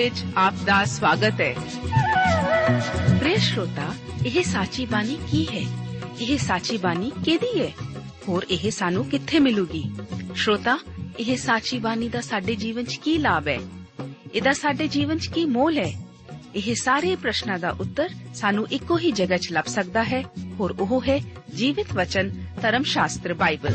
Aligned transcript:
ਬਾਣੀ 0.00 0.08
ਵਿੱਚ 0.10 0.24
ਆਪ 0.36 0.54
ਦਾ 0.66 0.84
ਸਵਾਗਤ 0.84 1.40
ਹੈ। 1.40 1.54
ਪ੍ਰਿਯ 3.18 3.36
ਸ਼ਰੋਤਾ 3.38 3.92
ਇਹ 4.26 4.42
ਸਾਚੀ 4.42 4.86
ਬਾਣੀ 4.86 5.18
ਕੀ 5.30 5.46
ਹੈ 5.46 5.62
ਇਹ 6.20 6.36
ਸਾਚੀ 6.38 6.76
ਬਾਣੀ 6.78 7.10
ਕਿਹਦੀ 7.24 7.60
ਹੈ 7.60 7.68
ਹੋਰ 8.28 8.46
ਇਹ 8.50 8.70
ਸਾਨੂੰ 8.70 9.04
ਕਿੱਥੇ 9.04 9.38
ਮਿਲੂਗੀ 9.38 9.82
ਸ਼ਰੋਤਾ 10.34 10.78
ਇਹ 11.18 11.36
ਸਾਚੀ 11.36 11.78
ਬਾਣੀ 11.78 12.08
ਦਾ 12.08 12.20
ਸਾਡੇ 12.20 12.54
ਜੀਵਨ 12.54 12.84
'ਚ 12.84 12.96
ਕੀ 12.96 13.16
ਲਾਭ 13.18 13.48
ਹੈ 13.48 13.58
ਇਹਦਾ 14.34 14.52
ਸਾਡੇ 14.52 14.88
ਜੀਵਨ 14.88 15.18
'ਚ 15.18 15.26
ਕੀ 15.26 15.44
ਮੋਲ 15.44 15.78
ਹੈ 15.78 15.90
ਇਹ 16.54 16.74
ਸਾਰੇ 16.74 17.14
ਪ੍ਰਸ਼ਨਾਂ 17.16 17.58
ਦਾ 17.58 17.70
ਉੱਤਰ 17.80 18.08
ਸਾਨੂੰ 18.34 18.66
ਇੱਕੋ 18.70 18.98
ਹੀ 18.98 19.12
ਜਗ੍ਹਾ 19.12 19.38
'ਚ 19.38 19.52
ਲੱਭ 19.52 19.64
ਸਕਦਾ 19.64 20.04
ਹੈ 20.04 20.22
ਹੋਰ 20.60 20.74
ਉਹ 20.80 21.00
ਹੈ 21.08 21.18
ਜੀਵਿਤ 21.54 21.92
ਵਚਨ 21.92 22.32
ਧਰਮ 22.62 22.82
ਸ਼ਾਸਤਰ 22.82 23.34
ਬਾਈਬਲ 23.34 23.74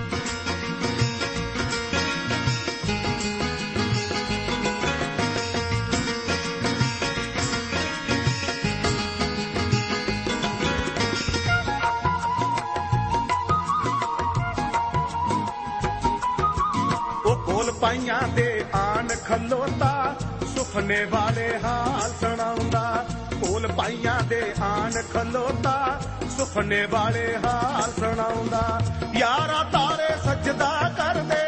ਕੋਲ 17.91 17.97
ਪਾਈਆਂ 17.99 18.27
ਦੇ 18.35 18.65
ਆਨ 18.75 19.07
ਖਲੋਤਾ, 19.07 20.15
ਸੁਪਨੇ 20.55 21.03
ਵਾਲੇ 21.05 21.47
ਹਾਲ 21.63 22.11
ਸੁਣਾਉਂਦਾ। 22.21 23.05
ਕੋਲ 23.33 23.67
ਪਾਈਆਂ 23.67 24.21
ਦੇ 24.23 24.41
ਆਨ 24.61 24.91
ਖਲੋਤਾ, 25.13 25.99
ਸੁਪਨੇ 26.37 26.85
ਵਾਲੇ 26.85 27.35
ਹਾਲ 27.45 27.91
ਸੁਣਾਉਂਦਾ। 27.99 28.81
ਯਾਰਾ 29.13 29.63
ਤਾਰੇ 29.63 30.07
ਸਜਦਾ 30.25 30.69
ਕਰਦੇ, 30.97 31.43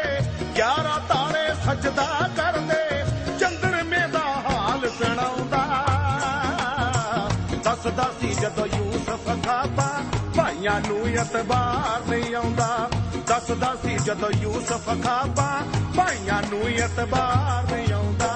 ਯਾਰਾ 0.56 0.98
ਤਾਰੇ 1.08 1.46
ਸਜਦਾ 1.64 2.28
ਕਰਦੇ 2.36 3.04
ਚੰਦਰਮੇ 3.38 4.06
ਦਾ 4.12 4.24
ਹਾਲ 4.48 4.88
ਸੁਣਾਉਂਦਾ। 4.90 5.62
ਦੱਸਦਾ 7.64 8.10
ਸੀ 8.20 8.34
ਜਦੋਂ 8.34 8.66
ਯੂਸਫ 8.66 9.46
ਖਾਬਾ 9.46 9.90
ਭਾਈਆਂ 10.36 10.80
ਨੂੰ 10.80 11.08
ਇਤਬਾਰ 11.08 12.08
ਨਹੀਂ 12.10 12.34
ਆਉਂਦਾ। 12.34 12.88
ਦੱਸਦਾ 13.28 13.74
ਸੀ 13.82 13.96
ਜਦੋਂ 14.04 14.30
ਯੂਸਫ 14.40 14.86
ਖਾਬਾ 15.04 15.48
ਭਾਈਆਂ 15.96 16.42
ਨੂੰ 16.42 16.68
ਇਤਬਾਰ 16.70 17.72
ਨਹੀਂ 17.72 17.92
ਆਉਂਦਾ। 17.92 18.32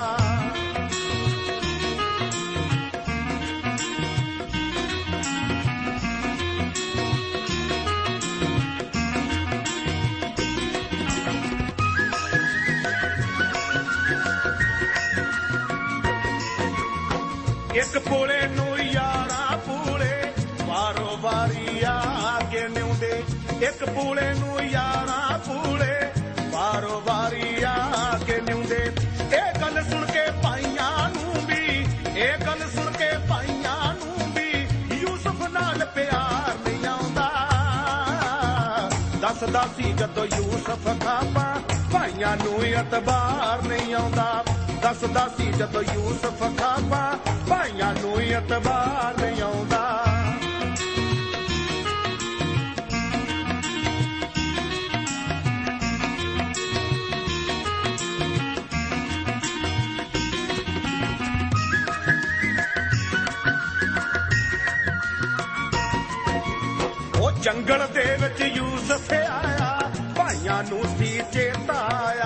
ਇੱਕ 17.75 17.98
ਪੋਲੇ 17.98 18.47
ਨੂੰ 18.48 18.67
ਇੱਕ 23.62 23.84
ਪੂਲੇ 23.84 24.34
ਨੂੰ 24.34 24.64
ਯਾਰਾ 24.64 25.36
ਪੂਲੇ, 25.46 25.94
ਵਾਰੋ 26.50 27.02
ਵਾਰੀ 27.06 27.62
ਆ 27.62 28.19
ਕੇ 28.26 28.41
ਨਿਉਂਦੇ। 28.41 28.92
ਇਹ 29.32 29.60
ਗੱਲ 29.60 29.82
ਸੁਣ 29.91 30.06
ਕੇ 30.06 30.20
ਭਾਈਆਂ 30.42 31.08
ਨੂੰ 31.10 31.46
ਵੀ, 31.46 31.86
ਇਹ 32.16 32.47
ਗੱਲ 32.47 32.70
ਸੁਣ 32.70 32.92
ਕੇ 32.92 33.10
ਭਾਈਆਂ 33.28 33.94
ਨੂੰ 33.94 34.32
ਵੀ 34.32 34.68
ਯੂਸਫ 34.97 35.48
ਨਾਲ 35.48 35.84
ਪਿਆਰ 35.84 36.68
ਨਹੀਂ 36.68 36.86
ਆਉਂਦਾ। 36.86 37.30
ਦੱਸਦਾ 39.20 39.66
ਸੀ 39.76 39.92
ਜਦੋਂ 39.92 40.26
ਯੂਸਫ 40.26 41.04
ਖਾਪਾ 41.04 41.60
ਭਾਈਆਂ 41.92 42.36
ਨੂੰ 42.36 42.64
ਇਤਬਾਰ 42.64 43.62
ਨਹੀਂ 43.62 43.94
ਆਉਂਦਾ। 43.94 44.44
ਦੱਸਦਾ 44.82 45.28
ਸੀ 45.36 45.52
ਜਦੋਂ 45.52 45.82
ਯੂਸਫ 45.82 46.42
ਖਾਪਾ 46.58 47.18
ਭਾਈਆਂ 47.48 47.94
ਨੂੰ 47.94 48.22
ਇਤਬਾਰ 48.22 49.20
ਨਹੀਂ 49.20 49.42
ਆਉਂਦਾ। 49.42 50.07
ਜੰਗਲ 67.48 67.86
ਦੇ 67.94 68.16
ਵਿੱਚ 68.20 68.41
ਯੂਸਫ 68.41 69.12
ਆਇਆ 69.12 69.81
ਭਾਈਆਂ 70.16 70.62
ਨੂੰ 70.62 70.98
ਸੀ 70.98 71.22
ਚੇਤਾ 71.32 71.75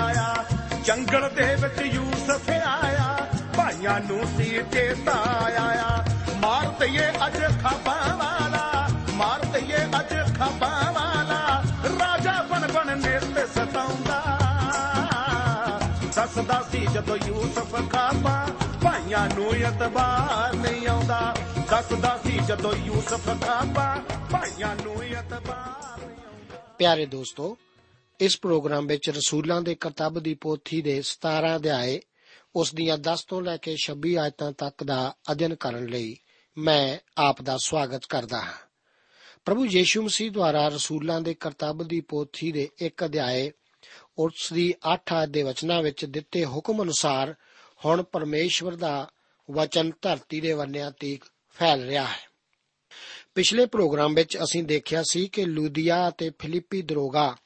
ਆਇਆ। 0.03 0.45
ਜੰਗਲ 0.85 1.31
ਦੇ 1.31 1.55
ਵਿੱਚ 1.55 1.83
ਯੂਸਫ 1.83 2.51
ਆਇਆ 2.51 3.17
ਭਾਈਆਂ 3.57 4.01
ਨੂੰ 4.01 4.27
ਸੀ 4.37 4.59
ਚੇਤਾ 4.73 5.13
ਆਇਆ। 5.61 6.05
ਮਾਰ 6.37 6.69
ਦਈਏ 6.81 7.11
ਅੱਜ 7.27 7.63
ਖਾਬਾਂ 7.63 8.17
ਵਾਲਾ, 8.17 8.89
ਮਾਰ 9.13 9.45
ਦਈਏ 9.45 9.85
ਅੱਜ 10.01 10.39
ਖਾਬਾਂ 10.39 10.93
ਵਾਲਾ। 10.93 11.63
ਰਾਜਾ 12.01 12.43
ਬਣ 12.43 12.73
ਬਣ 12.73 12.97
ਨਿਰਤ 12.97 13.49
ਸਤਾਉਂਦਾ। 13.55 14.39
ਦੱਸਦਾ 16.17 16.63
ਸੀ 16.73 16.87
ਜਦੋਂ 16.87 17.17
ਯੂਸਫ 17.27 17.93
ਖਾਬਾ, 17.93 18.47
ਭਾਈਆਂ 18.85 19.27
ਨੂੰ 19.35 19.51
ਇਤਬਾਰ 19.51 20.57
ਨਹੀਂ 20.57 20.89
ਆਉਂਦਾ। 20.89 21.03
ਦੱਸਦਾ 21.03 21.21
ਸੀ 21.21 21.22
ਜਦੋਂ 22.49 22.73
ਯੂਸਫ 22.87 23.45
ਖਾਬਾ 23.45 24.05
ਭਾਈਆਂ 24.33 24.77
ਨੂੰ 24.77 25.05
ਇਤਬਾਰ 25.05 26.07
ਨਹੀਂ 26.07 26.25
ਆਉਂਦਾ 26.27 26.57
ਪਿਆਰੇ 26.79 27.07
ਦੋਸਤੋ, 27.07 27.57
ਇਸ 28.21 28.39
ਪ੍ਰੋਗਰਾਮ 28.43 28.87
ਵਿੱਚ 28.87 29.11
ਰਸੂਲਾਂ 29.11 29.63
ਦੇ 29.63 29.75
ਕਰਤੱਵ 29.75 30.21
ਦੀ 30.23 30.35
ਪੋਥੀ 30.35 30.83
ਦੇ 30.83 31.03
17 31.03 31.57
ਅਧਿਆਏ 31.57 32.01
ਉਸ 32.57 32.75
ਦੀਆਂ 32.75 32.99
10 32.99 33.25
ਤੋਂ 33.29 33.43
ਲੈ 33.43 33.57
ਕੇ 33.57 33.77
26 33.79 34.15
ਆਇਤਾਂ 34.17 34.53
ਤੱਕ 34.53 34.85
ਦਾ 34.85 35.15
ਅਧਿਐਨ 35.33 35.55
ਕਰਨ 35.55 35.87
ਲਈ 35.87 36.17
ਮੈਂ 36.59 36.99
ਆਪ 37.19 37.43
ਦਾ 37.43 37.57
ਸਵਾਗਤ 37.65 38.07
ਕਰਦਾ 38.09 38.41
ਹਾਂ। 38.41 38.53
ਪ੍ਰਭੂ 39.45 39.67
ਯੀਸ਼ੂ 39.67 40.03
ਮਸੀਹ 40.03 40.31
ਦੁਆਰਾ 40.31 40.69
ਰਸੂਲਾਂ 40.69 41.21
ਦੇ 41.21 41.35
ਕਰਤੱਵ 41.35 41.87
ਦੀ 41.87 42.01
ਪੋਥੀ 42.01 42.53
ਦੇ 42.53 42.69
ਇੱਕ 42.79 43.05
ਅਧਿਆਏ 43.05 43.53
ਉਸ 44.19 44.53
ਦੀ 44.53 44.75
8 44.95 45.13
ਆਇਤ 45.13 45.29
ਦੇ 45.29 45.43
ਵਚਨਾਂ 45.43 45.83
ਵਿੱਚ 45.83 46.05
ਦਿੱਤੇ 46.05 46.45
ਹੁਕਮ 46.45 46.83
ਅਨੁਸਾਰ 46.83 47.35
ਹੁਣ 47.85 48.03
ਪਰਮੇਸ਼ਵਰ 48.03 48.77
ਦਾ 48.77 49.11
ਵਚਨ 49.51 49.93
ਧਰਤੀ 50.03 50.41
ਦੇ 50.41 50.53
ਵੰਨਿਆਂ 50.53 50.91
ਤੀਕ 50.91 51.25
ਫੈਲ 51.51 51.83
ਰਿਹਾ 51.83 52.05
ਹੈ। 52.05 52.32
ਪਿਛਲੇ 53.35 53.67
ਪ੍ਰੋਗਰਾਮ 53.67 54.15
ਵਿੱਚ 54.15 54.37
ਅਸੀਂ 54.37 54.65
ਦੇਖਿਆ 54.65 55.03
ਸੀ 55.03 55.29
ਕਿ 55.29 55.45
ਲੂਦੀਆ 55.45 56.09
ਅਤੇ 56.09 56.31
ਫਿਲਿੱਪੀ 56.39 56.83
ਦਰੋਗਾ 56.83 57.37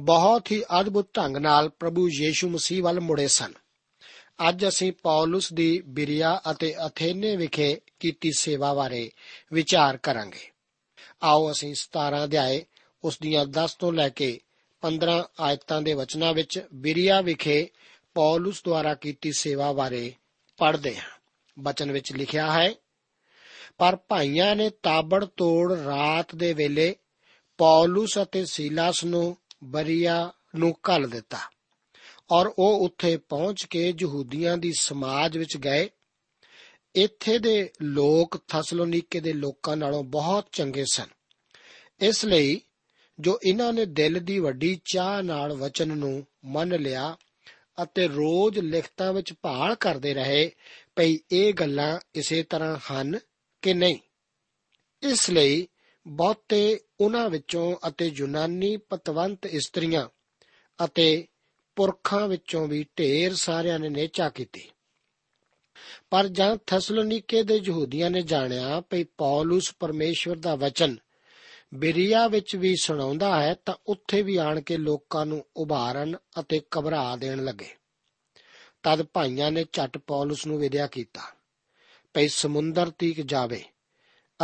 ਬਹੁਤ 0.00 0.52
ਹੀ 0.52 0.64
ਅਦਭੁਤ 0.80 1.08
ਢੰਗ 1.16 1.36
ਨਾਲ 1.36 1.68
ਪ੍ਰਭੂ 1.68 2.08
ਯੀਸ਼ੂ 2.08 2.50
ਮਸੀਹ 2.50 2.82
ਵੱਲ 2.82 3.00
ਮੁੜੇ 3.00 3.28
ਸਨ। 3.28 3.52
ਅੱਜ 4.48 4.68
ਅਸੀਂ 4.68 4.92
ਪੌਲਸ 4.92 5.52
ਦੀ 5.52 5.82
ਬਿਰਿਆ 5.86 6.40
ਅਤੇ 6.50 6.74
ਅਥੇਨੇ 6.86 7.36
ਵਿਖੇ 7.36 7.80
ਕੀਤੀ 8.00 8.32
ਸੇਵਾ 8.32 8.74
ਬਾਰੇ 8.74 9.10
ਵਿਚਾਰ 9.52 9.96
ਕਰਾਂਗੇ। 9.96 10.50
ਆਓ 11.22 11.50
ਅਸੀਂ 11.50 11.74
17 11.74 12.24
ਅਧਿਆਏ 12.24 12.64
ਉਸ 13.04 13.18
ਦੀਆਂ 13.18 13.46
10 13.46 13.74
ਤੋਂ 13.78 13.92
ਲੈ 13.92 14.08
ਕੇ 14.08 14.40
15 14.80 15.28
ਆਇਤਾਂ 15.40 15.82
ਦੇ 15.82 15.92
ਵਚਨਾਂ 15.92 16.34
ਵਿੱਚ 16.34 16.66
ਬਿਰਿਆ 16.74 17.20
ਵਿਖੇ 17.20 17.68
ਪੌਲਸ 18.14 18.64
ਦੁਆਰਾ 18.64 18.94
ਕੀਤੀ 18.94 19.32
ਸੇਵਾ 19.32 19.72
ਬਾਰੇ 19.72 20.12
ਪੜ੍ਹਦੇ 20.56 20.96
ਹਾਂ। 20.96 21.10
ਬਚਨ 21.58 21.92
ਵਿੱਚ 21.92 22.12
ਲਿਖਿਆ 22.12 22.52
ਹੈ 22.52 22.74
ਪਰ 23.78 23.96
ਭਾਈਆਂ 23.96 24.56
ਨੇ 24.56 24.70
ਤਾਬੜ 24.70 25.24
ਤੋੜ 25.24 25.72
ਰਾਤ 25.72 26.34
ਦੇ 26.34 26.52
ਵੇਲੇ 26.52 26.96
ਪੌਲਸ 27.58 28.18
ਅਤੇ 28.22 28.44
ਸੀਲਾਸ 28.44 29.04
ਨੂੰ 29.04 29.36
ਬਰੀਆ 29.64 30.32
ਨੂੰ 30.56 30.74
ਘੱਲ 30.88 31.08
ਦਿੱਤਾ 31.08 31.38
ਔਰ 32.30 32.46
ਉਹ 32.58 32.84
ਉੱਥੇ 32.84 33.16
ਪਹੁੰਚ 33.16 33.64
ਕੇ 33.64 33.94
ਯਹੂਦੀਆਂ 34.00 34.56
ਦੀ 34.58 34.72
ਸਮਾਜ 34.78 35.38
ਵਿੱਚ 35.38 35.56
ਗਏ। 35.56 35.88
ਇੱਥੇ 36.94 37.38
ਦੇ 37.38 37.70
ਲੋਕ 37.82 38.38
ਥਸਲੋਨੀਕੇ 38.48 39.20
ਦੇ 39.20 39.32
ਲੋਕਾਂ 39.32 39.76
ਨਾਲੋਂ 39.76 40.04
ਬਹੁਤ 40.04 40.48
ਚੰਗੇ 40.52 40.84
ਸਨ। 40.92 41.06
ਇਸ 42.00 42.24
ਲਈ 42.24 42.60
ਜੋ 43.20 43.38
ਇਹਨਾਂ 43.46 43.72
ਨੇ 43.72 43.84
ਦਿਲ 43.84 44.20
ਦੀ 44.20 44.38
ਵੱਡੀ 44.38 44.80
ਚਾਹ 44.84 45.22
ਨਾਲ 45.22 45.52
ਵਚਨ 45.52 45.88
ਨੂੰ 45.88 46.26
ਮੰਨ 46.44 46.74
ਲਿਆ 46.80 47.16
ਅਤੇ 47.82 48.08
ਰੋਜ਼ 48.08 48.58
ਲਿਖਤਾਂ 48.58 49.12
ਵਿੱਚ 49.12 49.32
ਭਾਲ 49.32 49.74
ਕਰਦੇ 49.74 50.14
ਰਹੇ, 50.14 50.50
ਭਈ 50.96 51.18
ਇਹ 51.32 51.52
ਗੱਲਾਂ 51.54 51.98
ਇਸੇ 52.14 52.42
ਤਰ੍ਹਾਂ 52.42 52.78
ਹਨ 52.92 53.18
ਕਿ 53.62 53.74
ਨਹੀਂ। 53.74 53.98
ਇਸ 55.02 55.30
ਲਈ 55.30 55.68
ਬਹੁਤੇ 56.06 56.80
ਉਹਨਾਂ 57.00 57.30
ਵਿੱਚੋਂ 57.30 57.76
ਅਤੇ 57.88 58.06
ਯੂਨਾਨੀ 58.06 58.76
ਪਤਵੰਤ 58.76 59.46
ਇਸਤਰੀਆਂ 59.46 60.08
ਅਤੇ 60.84 61.26
ਪੁਰਖਾਂ 61.76 62.28
ਵਿੱਚੋਂ 62.28 62.68
ਵੀ 62.68 62.86
ਢੇਰ 62.98 63.34
ਸਾਰਿਆਂ 63.34 63.78
ਨੇ 63.78 63.88
ਨੇਚਾ 63.88 64.28
ਕੀਤੀ। 64.28 64.70
ਪਰ 66.10 66.28
ਜਦ 66.28 66.58
ਥੈਸਲੋਨੀਕੇ 66.66 67.42
ਦੇ 67.42 67.60
ਯਹੂਦੀਆਂ 67.64 68.10
ਨੇ 68.10 68.22
ਜਾਣਿਆ 68.22 68.80
ਕਿ 68.80 69.04
ਪੌਲਸ 69.04 69.74
ਪਰਮੇਸ਼ਵਰ 69.78 70.36
ਦਾ 70.36 70.54
ਵਚਨ 70.54 70.96
ਬਿਰੀਆ 71.74 72.28
ਵਿੱਚ 72.28 72.56
ਵੀ 72.56 72.76
ਸੁਣਾਉਂਦਾ 72.76 73.42
ਹੈ 73.42 73.54
ਤਾਂ 73.54 73.74
ਉੱਥੇ 73.86 74.22
ਵੀ 74.22 74.36
ਆਣ 74.36 74.60
ਕੇ 74.60 74.76
ਲੋਕਾਂ 74.76 75.26
ਨੂੰ 75.26 75.46
ਉਭਾਰਨ 75.56 76.16
ਅਤੇ 76.40 76.62
ਘਬਰਾ 76.78 77.16
ਦੇਣ 77.16 77.44
ਲੱਗੇ। 77.44 77.76
ਤਦ 78.82 79.02
ਭਾਈਆਂ 79.02 79.52
ਨੇ 79.52 79.64
ਝਟ 79.72 79.98
ਪੌਲਸ 79.98 80.46
ਨੂੰ 80.46 80.58
ਵਿਦਿਆ 80.58 80.86
ਕੀਤਾ। 80.86 81.37
ਭਈ 82.18 82.28
ਸਮੁੰਦਰ 82.28 82.90
ਤੀਕ 82.90 83.20
ਜਾਵੇ 83.20 83.64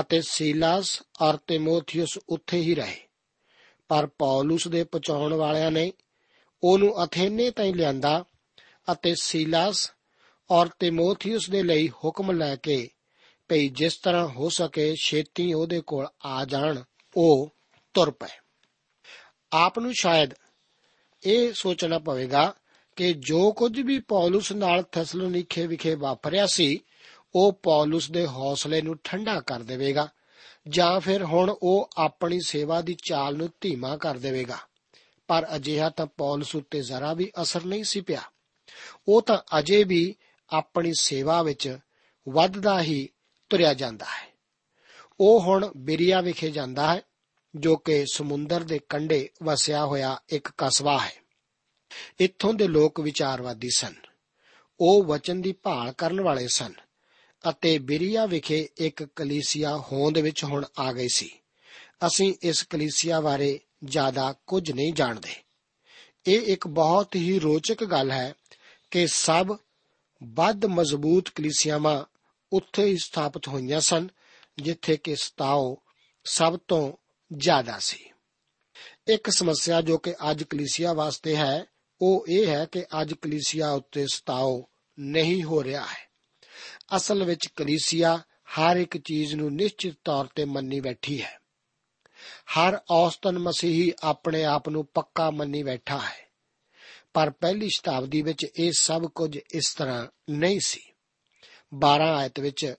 ਅਤੇ 0.01 0.23
ਸੀਲਾਸ 0.23 1.03
ਔਰ 1.23 1.37
ਤਿਮੋਥਿਉਸ 1.37 2.19
ਉੱਥੇ 2.29 2.61
ਹੀ 2.61 2.75
ਰਹੇ। 2.75 2.97
ਪਰ 3.89 4.07
ਪੌਲਸ 4.07 4.69
ਦੇ 4.69 4.85
ਪਹੁੰਚਾਉਣ 4.85 5.35
ਵਾਲਿਆਂ 5.35 5.71
ਨੇ 5.71 5.93
ਉਹਨੂੰ 6.63 7.05
ਅਥੇਨੇ 7.05 7.51
ਤਾਈਂ 7.51 7.75
ਲਿਆਂਦਾ 7.75 8.25
ਅਤੇ 8.93 9.15
ਸੀਲਾਸ 9.23 9.93
ਔਰ 10.51 10.69
ਤਿਮੋਥਿਉਸ 10.79 11.51
ਦੇ 11.51 11.63
ਲਈ 11.63 11.89
ਹੁਕਮ 11.89 12.33
ਲੈ 12.33 12.57
ਕੇ 12.57 12.91
ਭਈ 13.49 13.69
ਜਿਸ 13.69 13.97
ਤਰ੍ਹਾਂ 13.97 14.29
ਹੋ 14.29 14.49
ਸਕੇ 14.49 14.95
ਛੇਤੀ 15.05 15.55
ਉਹਦੇ 15.55 15.81
ਕੋਲ 15.81 16.07
ਆ 16.25 16.45
ਜਾਣ, 16.45 16.83
ਉਹ 17.17 17.57
ਤੁਰ 17.95 18.11
ਪਏ। 18.11 18.41
ਆਪ 19.53 19.79
ਨੂੰ 19.79 19.93
ਸ਼ਾਇਦ 20.01 20.31
ਇਹ 21.27 21.53
ਸੋਚਣਾ 21.53 21.99
ਪਵੇਗਾ 21.99 22.55
ਕਿ 22.97 23.13
ਜੋ 23.13 23.53
ਕੁਝ 23.53 23.81
ਵੀ 23.81 23.99
ਪੌਲਸ 23.99 24.53
ਨਾਲ 24.53 24.83
ਥੈਸਲੋਨੀਕੇ 24.83 25.67
ਵਿਖੇ 25.67 25.95
ਵਾਪਰਿਆ 25.95 26.47
ਸੀ 26.47 26.81
ਉਹ 27.35 27.53
ਪੌਲਸ 27.53 28.11
ਦੇ 28.11 28.27
ਹੌਸਲੇ 28.27 28.83
ਨੂੰ 28.83 28.99
ਠੰਡਾ 29.05 29.41
ਕਰ 29.41 29.63
ਦੇਵੇਗਾ, 29.63 30.09
ਜਾਂ 30.69 31.01
ਫਿਰ 31.01 31.23
ਹੁਣ 31.23 31.57
ਉਹ 31.63 31.91
ਆਪਣੀ 31.97 32.41
ਸੇਵਾ 32.47 32.81
ਦੀ 32.81 32.97
ਚਾਲ 33.09 33.37
ਨੂੰ 33.37 33.51
ਧੀਮਾ 33.61 33.97
ਕਰ 33.97 34.19
ਦੇਵੇਗਾ। 34.19 34.59
ਪਰ 35.27 35.47
ਅਜਿਹਾ 35.57 35.91
ਤਾਂ 35.91 36.07
ਪੌਲਸ 36.07 36.57
ਉੱਤੇ 36.57 36.83
ਜ਼ਰਾ 36.83 37.15
ਵੀ 37.15 37.33
ਅਸਰ 37.43 37.65
ਨਹੀਂ 37.65 37.85
ਸੀ 37.85 38.01
ਪਿਆ। 38.01 38.23
ਉਹ 39.09 39.23
ਤਾਂ 39.23 39.59
ਅਜੇ 39.59 39.85
ਵੀ 39.85 40.15
ਆਪਣੀ 40.51 40.93
ਸੇਵਾ 40.99 41.43
ਵਿੱਚ 41.43 41.79
ਵੱਧਦਾ 42.29 42.83
ਹੀ 42.83 43.09
ਤੁਰਿਆ 43.51 43.75
ਜਾਂਦਾ 43.75 44.05
ਹੈ। 44.05 44.35
ਉਹ 45.21 45.41
ਹੁਣ 45.41 45.73
ਬਿਰੀਆ 45.77 46.21
ਵਿਖੇ 46.21 46.51
ਜਾਂਦਾ 46.51 46.95
ਹੈ, 46.95 47.03
ਜੋ 47.57 47.77
ਕਿ 47.77 48.05
ਸਮੁੰਦਰ 48.13 48.63
ਦੇ 48.63 48.81
ਕੰਢੇ 48.89 49.29
ਵਸਿਆ 49.43 49.85
ਹੋਇਆ 49.85 50.21
ਇੱਕ 50.29 50.49
ਕਸਬਾ 50.59 50.99
ਹੈ। 50.99 51.13
ਇੱਥੋਂ 52.21 52.55
ਦੇ 52.55 52.69
ਲੋਕ 52.69 53.01
ਵਿਚਾਰਵਾਦੀ 53.01 53.69
ਸਨ। 53.77 53.95
ਉਹ 54.81 55.05
ਵਚਨ 55.05 55.43
ਦੀ 55.43 55.53
ਭਾਲ 55.53 55.93
ਕਰਨ 55.93 56.21
ਵਾਲੇ 56.21 56.49
ਸਨ। 56.49 56.73
ਅਤੇ 57.49 57.79
ਬਿਰੀਆ 57.79 58.27
ਵਿਖੇ 58.27 58.69
ਇੱਕ 58.77 59.05
ਕਲੀਸਿਆ 59.05 59.77
ਹੋਂਦ 59.77 60.19
ਵਿੱਚ 60.19 60.45
ਹੁਣ 60.45 60.65
ਆ 60.79 60.93
ਗਈ 60.93 61.09
ਸੀ। 61.15 61.31
ਅਸੀਂ 62.07 62.35
ਇਸ 62.43 62.63
ਕਲੀਸਿਆ 62.63 63.21
ਬਾਰੇ 63.21 63.61
ਜ਼ਿਆਦਾ 63.85 64.35
ਕੁਝ 64.47 64.73
ਨਹੀਂ 64.73 64.93
ਜਾਣਦੇ। 64.93 65.35
ਇਹ 66.27 66.43
ਇੱਕ 66.43 66.67
ਬਹੁਤ 66.67 67.17
ਹੀ 67.17 67.39
ਰੋਚਕ 67.39 67.85
ਗੱਲ 67.85 68.13
ਹੈ 68.13 68.35
ਕਿ 68.91 69.07
ਸਭ 69.07 69.57
ਵੱਧ 70.25 70.65
ਮਜ਼ਬੂਤ 70.65 71.29
ਕਲੀਸਿਆਵਾਂ 71.29 72.05
ਉੱਥੇ 72.53 72.85
ਹੀ 72.85 72.97
ਸਥਾਪਿਤ 72.97 73.49
ਹੋਈਆਂ 73.49 73.81
ਸਨ, 73.81 74.09
ਜਿੱਥੇ 74.57 74.97
ਕਿ 74.97 75.17
ਸਤਾਓ 75.17 75.79
ਸਭ 76.25 76.59
ਤੋਂ 76.69 76.93
ਜ਼ਿਆਦਾ 77.37 77.79
ਸੀ। 77.79 78.11
ਇੱਕ 79.07 79.31
ਸਮੱਸਿਆ 79.31 79.81
ਜੋ 79.81 79.99
ਕਿ 79.99 80.15
ਅੱਜ 80.31 80.43
ਕਲੀਸਿਆ 80.43 80.93
ਵਾਸਤੇ 80.93 81.37
ਹੈ, 81.37 81.65
ਉਹ 82.01 82.27
ਇਹ 82.29 82.47
ਹੈ 82.47 82.67
ਕਿ 82.73 82.85
ਅੱਜ 83.01 83.15
ਕਲੀਸਿਆ 83.15 83.71
ਉੱਤੇ 83.71 84.07
ਸਤਾਓ 84.13 84.69
ਨਹੀਂ 84.99 85.43
ਹੋ 85.43 85.65
ਰਿਹਾ 85.65 85.81
ਹੈ। 85.81 86.14
ਅਸਲ 86.97 87.25
ਵਿੱਚ 87.25 87.49
ਕਲੀਸਿਆ 87.57 88.23
ਹਰ 88.45 88.77
ਇੱਕ 88.77 88.99
ਚੀਜ਼ 88.99 89.35
ਨੂੰ 89.35 89.55
ਨਿਸ਼ਚਿਤ 89.55 89.95
ਤੌਰ 90.05 90.29
ਤੇ 90.35 90.45
ਮੰਨੀ 90.45 90.81
ਬੈਠੀ 90.81 91.23
ਹੈ। 91.23 91.41
ਹਰ 92.59 92.79
ਔਸਤਨ 92.91 93.39
ਮਸੀਹੀ 93.39 93.93
ਆਪਣੇ 94.03 94.45
ਆਪ 94.45 94.69
ਨੂੰ 94.69 94.87
ਪੱਕਾ 94.95 95.31
ਮੰਨੀ 95.31 95.63
ਬੈਠਾ 95.63 95.99
ਹੈ। 95.99 96.25
ਪਰ 97.15 97.31
ਪਹਿਲੀ 97.31 97.69
ਸ਼ਤਾਬਦੀ 97.69 98.23
ਵਿੱਚ 98.23 98.47
ਇਹ 98.59 98.73
ਸਭ 98.79 99.03
ਕੁਝ 99.03 99.39
ਇਸ 99.55 99.75
ਤਰ੍ਹਾਂ 99.75 100.07
ਨਹੀਂ 100.31 100.61
ਸੀ। 100.65 100.81
12 101.75 102.15
ਆਇਤ 102.17 102.41
ਵਿੱਚ 102.41 102.75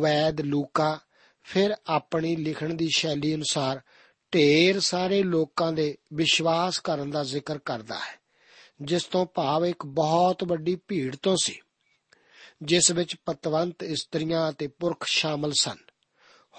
ਵੈਦ 0.00 0.40
ਲੂਕਾ 0.40 1.00
ਫਿਰ 1.42 1.76
ਆਪਣੀ 1.86 2.36
ਲਿਖਣ 2.36 2.74
ਦੀ 2.74 2.88
ਸ਼ੈਲੀ 2.96 3.34
ਅਨੁਸਾਰ 3.34 3.80
ਢੇਰ 4.32 4.80
ਸਾਰੇ 4.80 5.22
ਲੋਕਾਂ 5.22 5.72
ਦੇ 5.72 5.98
ਵਿਸ਼ਵਾਸ 6.12 6.78
ਕਰਨ 6.78 7.10
ਦਾ 7.10 7.24
ਜ਼ਿਕਰ 7.24 7.58
ਕਰਦਾ 7.58 7.94
ਹੈ, 7.94 8.20
ਜਿਸ 8.82 9.04
ਤੋਂ 9.04 9.26
ਭਾਵ 9.26 9.66
ਇੱਕ 9.66 9.86
ਬਹੁਤ 9.86 10.44
ਵੱਡੀ 10.44 10.76
ਭੀੜ 10.88 11.16
ਤੋਂ 11.16 11.36
ਸੀ। 11.42 11.60
ਜਿਸ 12.62 12.90
ਵਿੱਚ 12.90 13.16
ਪਤਵੰਤ 13.24 13.82
ਇਸਤਰੀਆਂ 13.82 14.50
ਅਤੇ 14.50 14.66
ਪੁਰਖ 14.66 15.04
ਸ਼ਾਮਲ 15.06 15.52
ਸਨ। 15.60 15.76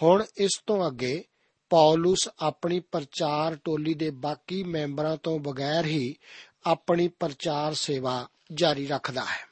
ਹੁਣ 0.03 0.25
ਇਸ 0.37 0.61
ਤੋਂ 0.67 0.87
ਅੱਗੇ 0.87 1.23
ਪੌਲਸ 1.69 2.29
ਆਪਣੀ 2.39 2.79
ਪ੍ਰਚਾਰ 2.79 3.55
ਟੋਲੀ 3.55 3.93
ਦੇ 3.93 4.09
ਬਾਕੀ 4.09 4.63
ਮੈਂਬਰਾਂ 4.63 5.17
ਤੋਂ 5.17 5.39
ਬਗੈਰ 5.39 5.85
ਹੀ 5.85 6.15
ਆਪਣੀ 6.65 7.07
ਪ੍ਰਚਾਰ 7.07 7.73
ਸੇਵਾ 7.73 8.27
ਜਾਰੀ 8.53 8.87
ਰੱਖਦਾ 8.87 9.21
ਹੈ। 9.21 9.51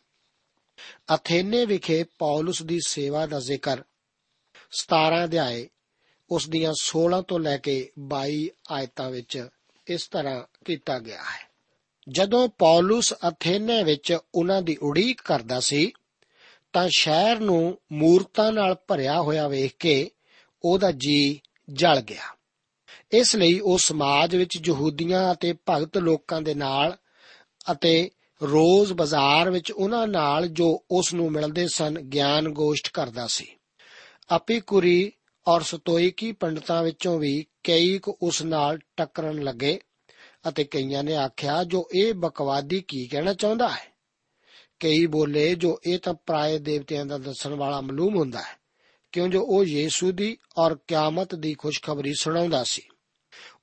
ਅਥੇਨੇ 1.15 1.65
ਵਿਖੇ 1.65 2.03
ਪੌਲਸ 2.03 2.61
ਦੀ 2.61 2.79
ਸੇਵਾ 2.87 3.25
ਦਾ 3.25 3.39
ਜ਼ਿਕਰ 3.39 3.83
17 4.71 5.23
ਅਧਿਆਏ 5.23 5.69
ਉਸ 6.29 6.49
ਦੀਆਂ 6.49 6.73
16 6.81 7.21
ਤੋਂ 7.21 7.39
ਲੈ 7.39 7.57
ਕੇ 7.57 7.91
22 7.99 8.47
ਆਇਤਾਂ 8.71 9.09
ਵਿੱਚ 9.09 9.47
ਇਸ 9.87 10.07
ਤਰ੍ਹਾਂ 10.07 10.43
ਕੀਤਾ 10.65 10.99
ਗਿਆ 10.99 11.21
ਹੈ। 11.21 11.49
ਜਦੋਂ 12.09 12.49
ਪੌਲਸ 12.49 13.13
ਅਥੇਨੇ 13.13 13.83
ਵਿੱਚ 13.83 14.17
ਉਹਨਾਂ 14.35 14.61
ਦੀ 14.61 14.77
ਉਡੀਕ 14.81 15.21
ਕਰਦਾ 15.21 15.59
ਸੀ 15.59 15.91
ਤਾਂ 16.73 16.89
ਸ਼ਹਿਰ 16.97 17.39
ਨੂੰ 17.39 17.77
ਮੂਰਤਾਂ 17.91 18.51
ਨਾਲ 18.51 18.75
ਭਰਿਆ 18.87 19.21
ਹੋਇਆ 19.21 19.47
ਵੇਖ 19.47 19.75
ਕੇ 19.79 20.11
ਉਹਦਾ 20.63 20.91
ਜੀ 20.91 21.41
ਜਲ 21.69 22.01
ਗਿਆ। 22.01 22.23
ਇਸ 23.11 23.35
ਲਈ 23.35 23.59
ਉਹ 23.59 23.77
ਸਮਾਜ 23.77 24.35
ਵਿੱਚ 24.35 24.59
ਯਹੂਦੀਆਂ 24.67 25.33
ਅਤੇ 25.33 25.53
ਭਗਤ 25.69 25.97
ਲੋਕਾਂ 25.97 26.41
ਦੇ 26.41 26.53
ਨਾਲ 26.53 26.97
ਅਤੇ 27.71 28.11
ਰੋਜ਼ 28.43 28.93
ਬਾਜ਼ਾਰ 28.93 29.49
ਵਿੱਚ 29.49 29.71
ਉਹਨਾਂ 29.71 30.07
ਨਾਲ 30.07 30.47
ਜੋ 30.47 30.83
ਉਸ 30.91 31.13
ਨੂੰ 31.13 31.31
ਮਿਲਦੇ 31.31 31.67
ਸਨ 31.67 31.99
ਗਿਆਨ 31.99 32.49
ਗੋਸ਼ਟ 32.49 32.89
ਕਰਦਾ 32.93 33.27
ਸੀ। 33.27 33.47
ਅਪੀਕੁਰੀ 34.35 35.11
ਔਰ 35.47 35.61
ਸਤੋਇਕੀ 35.61 36.31
ਪੰਡਤਾਂ 36.31 36.83
ਵਿੱਚੋਂ 36.83 37.19
ਵੀ 37.19 37.45
ਕਈ 37.63 37.97
ਕੁ 37.97 38.17
ਉਸ 38.21 38.41
ਨਾਲ 38.41 38.79
ਟੱਕਰਨ 38.97 39.43
ਲੱਗੇ 39.43 39.79
ਅਤੇ 40.49 40.63
ਕਈਆਂ 40.63 41.03
ਨੇ 41.03 41.15
ਆਖਿਆ, 41.15 41.63
ਜੋ 41.63 41.89
ਇਹ 41.95 42.13
ਬਕਵਾਦੀ 42.13 42.81
ਕੀ 42.81 43.07
ਕਹਿਣਾ 43.07 43.33
ਚਾਹੁੰਦਾ 43.33 43.69
ਹੈ? 43.69 43.98
ਕਈ 44.79 45.05
ਬੋਲੇ 45.05 45.55
ਜੋ 45.55 45.79
ਇਹ 45.85 45.99
ਤਾਂ 45.99 46.13
ਪ੍ਰਾਏ 46.13 46.57
ਦੇਵਤਿਆਂ 46.57 47.05
ਦਾ 47.05 47.17
ਦੱਸਣ 47.17 47.53
ਵਾਲਾ 47.53 47.81
ਮਾਲੂਮ 47.81 48.15
ਹੁੰਦਾ 48.15 48.39
ਹੈ। 48.39 48.59
ਕਿਉਂ 49.11 49.27
ਜੋ 49.27 49.45
ਉਹ 49.45 49.65
ਯੀਸ਼ੂ 49.65 50.11
ਦੀ 50.11 50.37
ਔਰ 50.57 50.77
ਕਿਆਮਤ 50.87 51.35
ਦੀ 51.35 51.53
ਖੁਸ਼ਖਬਰੀ 51.53 52.13
ਸੁਣਾਉਂਦਾ 52.13 52.63
ਸੀ। 52.63 52.81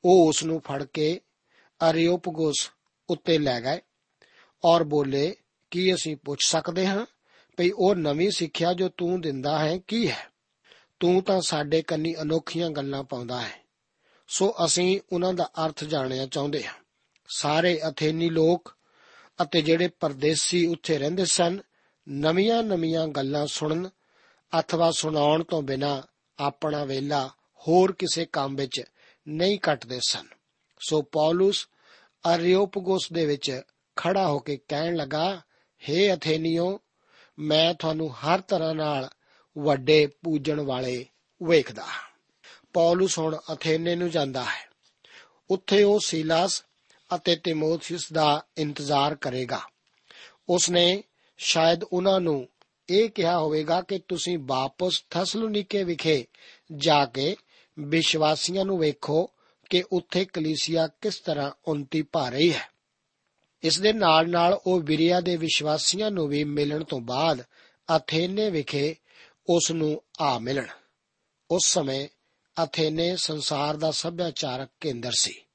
ਉਹ 0.04 0.28
ਉਸ 0.28 0.44
ਨੂੰ 0.44 0.60
ਫੜ 0.60 0.84
ਕੇ 0.84 1.20
ਅਰਿਓਪਗੋਸ 1.90 2.70
ਉੱਤੇ 3.10 3.38
ਲੈ 3.38 3.60
ਗਏ 3.60 3.80
ਔਰ 4.64 4.84
ਬੋਲੇ, 4.84 5.36
ਕੀ 5.70 5.94
ਅਸੀਂ 5.94 6.16
ਪੁੱਛ 6.16 6.46
ਸਕਦੇ 6.46 6.86
ਹਾਂ 6.86 7.06
ਭਈ 7.56 7.70
ਉਹ 7.70 7.94
ਨਵੀਂ 7.94 8.30
ਸਿੱਖਿਆ 8.30 8.72
ਜੋ 8.72 8.88
ਤੂੰ 8.88 9.20
ਦਿੰਦਾ 9.20 9.58
ਹੈ 9.58 9.78
ਕੀ 9.78 10.10
ਹੈ? 10.10 10.28
ਤੂੰ 11.00 11.22
ਤਾਂ 11.22 11.40
ਸਾਡੇ 11.40 11.82
ਕੰਨੀ 11.82 12.14
ਅਨੋਖੀਆਂ 12.22 12.70
ਗੱਲਾਂ 12.70 13.04
ਪਾਉਂਦਾ 13.04 13.40
ਹੈ। 13.40 13.66
ਸੋ 14.28 14.54
ਅਸੀਂ 14.64 15.00
ਉਹਨਾਂ 15.12 15.34
ਦਾ 15.34 15.50
ਅਰਥ 15.66 15.84
ਜਾਣਨਾ 15.84 16.26
ਚਾਹੁੰਦੇ 16.26 16.64
ਹਾਂ। 16.64 16.74
ਸਾਰੇ 17.28 17.80
ਅਥੇਨੀ 17.88 18.30
ਲੋਕ 18.30 18.75
ਅਤੇ 19.42 19.62
ਜਿਹੜੇ 19.62 19.88
ਪਰਦੇਸੀ 19.88 20.66
ਉੱਥੇ 20.66 20.98
ਰਹਿੰਦੇ 20.98 21.24
ਸਨ 21.24 21.60
ਨਵੀਆਂ-ਨਵੀਆਂ 22.08 23.08
ਗੱਲਾਂ 23.08 23.46
ਸੁਣਨ, 23.46 23.90
ਅਥਵਾ 24.60 24.90
ਸੁਣਾਉਣ 24.90 25.44
ਤੋਂ 25.44 25.62
ਬਿਨਾ 25.62 26.02
ਆਪਣਾ 26.38 26.84
ਵੇਲਾ 26.84 27.30
ਹੋਰ 27.68 27.92
ਕਿਸੇ 27.92 28.26
ਕੰਮ 28.26 28.56
ਵਿੱਚ 28.56 28.82
ਨਹੀਂ 29.28 29.58
ਕੱਟਦੇ 29.58 30.00
ਸਨ। 30.08 30.26
ਸੋ 30.78 31.02
ਪੌਲਸ 31.02 31.68
ਅਰਿਓਪਗੋਸ 32.34 33.12
ਦੇ 33.12 33.26
ਵਿੱਚ 33.26 33.62
ਖੜਾ 33.96 34.28
ਹੋ 34.28 34.38
ਕੇ 34.38 34.56
ਕਹਿਣ 34.68 34.96
ਲੱਗਾ 34.96 35.42
हे 35.88 36.16
ਅਥੇਨੀਓ, 36.16 36.80
ਮੈਂ 37.38 37.74
ਤੁਹਾਨੂੰ 37.74 38.14
ਹਰ 38.14 38.40
ਤਰ੍ਹਾਂ 38.40 38.74
ਨਾਲ 38.74 39.10
ਵੱਡੇ 39.58 40.06
ਪੂਜਣ 40.06 40.60
ਵਾਲੇ 40.60 41.06
ਵੇਖਦਾ 41.42 41.86
ਪੌਲਸ 42.72 43.18
ਹੁਣ 43.18 43.38
ਅਥੇਨੇ 43.52 43.94
ਨੂੰ 43.94 44.10
ਜਾਂਦਾ 44.10 44.44
ਹੈ। 44.44 44.68
ਉੱਥੇ 45.50 45.82
ਉਹ 45.82 46.00
ਸੀਲਾਸ 46.00 46.65
ਅਤੇ 47.14 47.36
ਤਿਮੋਥਿਉਸ 47.36 48.12
ਦਾ 48.12 48.44
ਇੰਤਜ਼ਾਰ 48.58 49.14
ਕਰੇਗਾ। 49.14 49.60
ਉਸਨੇ 50.48 51.04
ਸ਼ਾਇਦ 51.38 51.84
ਉਹਨਾਂ 51.84 52.20
ਨੂੰ 52.20 52.48
ਇਹ 52.90 53.10
ਕਿਹਾ 53.10 53.38
ਹੋਵੇਗਾ 53.38 53.80
ਕਿ 53.80 53.98
ਤੁਸੀਂ 53.98 54.38
ਵਾਪਸ 54.42 55.04
ਥਸਲੋਨੀਕੇ 55.10 55.84
ਵਿਖੇ 55.84 56.26
ਜਾ 56.76 57.06
ਕੇ 57.06 57.36
ਵਿਸ਼ਵਾਸੀਆਂ 57.78 58.64
ਨੂੰ 58.64 58.78
ਵੇਖੋ 58.78 59.30
ਕਿ 59.70 59.84
ਉੱਥੇ 59.92 60.24
ਕਲੀਸਿਆ 60.24 60.86
ਕਿਸ 60.86 61.20
ਤਰ੍ਹਾਂ 61.20 61.52
ਉન્નਤੀ 61.68 62.02
ਪਾ 62.02 62.28
ਰਹੀ 62.28 62.52
ਹੈ। 62.52 62.68
ਇਸ 63.62 63.80
ਦੇ 63.80 63.92
ਨਾਲ 63.92 64.30
ਨਾਲ 64.30 64.60
ਉਹ 64.66 64.80
ਵਿਰਿਆ 64.80 65.20
ਦੇ 65.20 65.36
ਵਿਸ਼ਵਾਸੀਆਂ 65.36 66.10
ਨੂੰ 66.10 66.28
ਵੀ 66.28 66.44
ਮਿਲਣ 66.44 66.84
ਤੋਂ 66.84 67.00
ਬਾਅਦ 67.00 67.44
ਅਥੇਨੇ 67.96 68.50
ਵਿਖੇ 68.50 68.96
ਉਸ 69.48 69.70
ਨੂੰ 69.70 70.02
ਆ 70.20 70.38
ਮਿਲਣ। 70.38 70.66
ਉਸ 71.50 71.66
ਸਮੇਂ 71.66 72.08
ਅਥੇਨੇ 72.64 73.16
ਸੰਸਾਰ 73.16 73.76
ਦਾ 73.76 73.90
ਸੱਭਿਆਚਾਰਕ 73.90 74.70
ਕੇਂਦਰ 74.80 75.12
ਸੀ। 75.12 75.45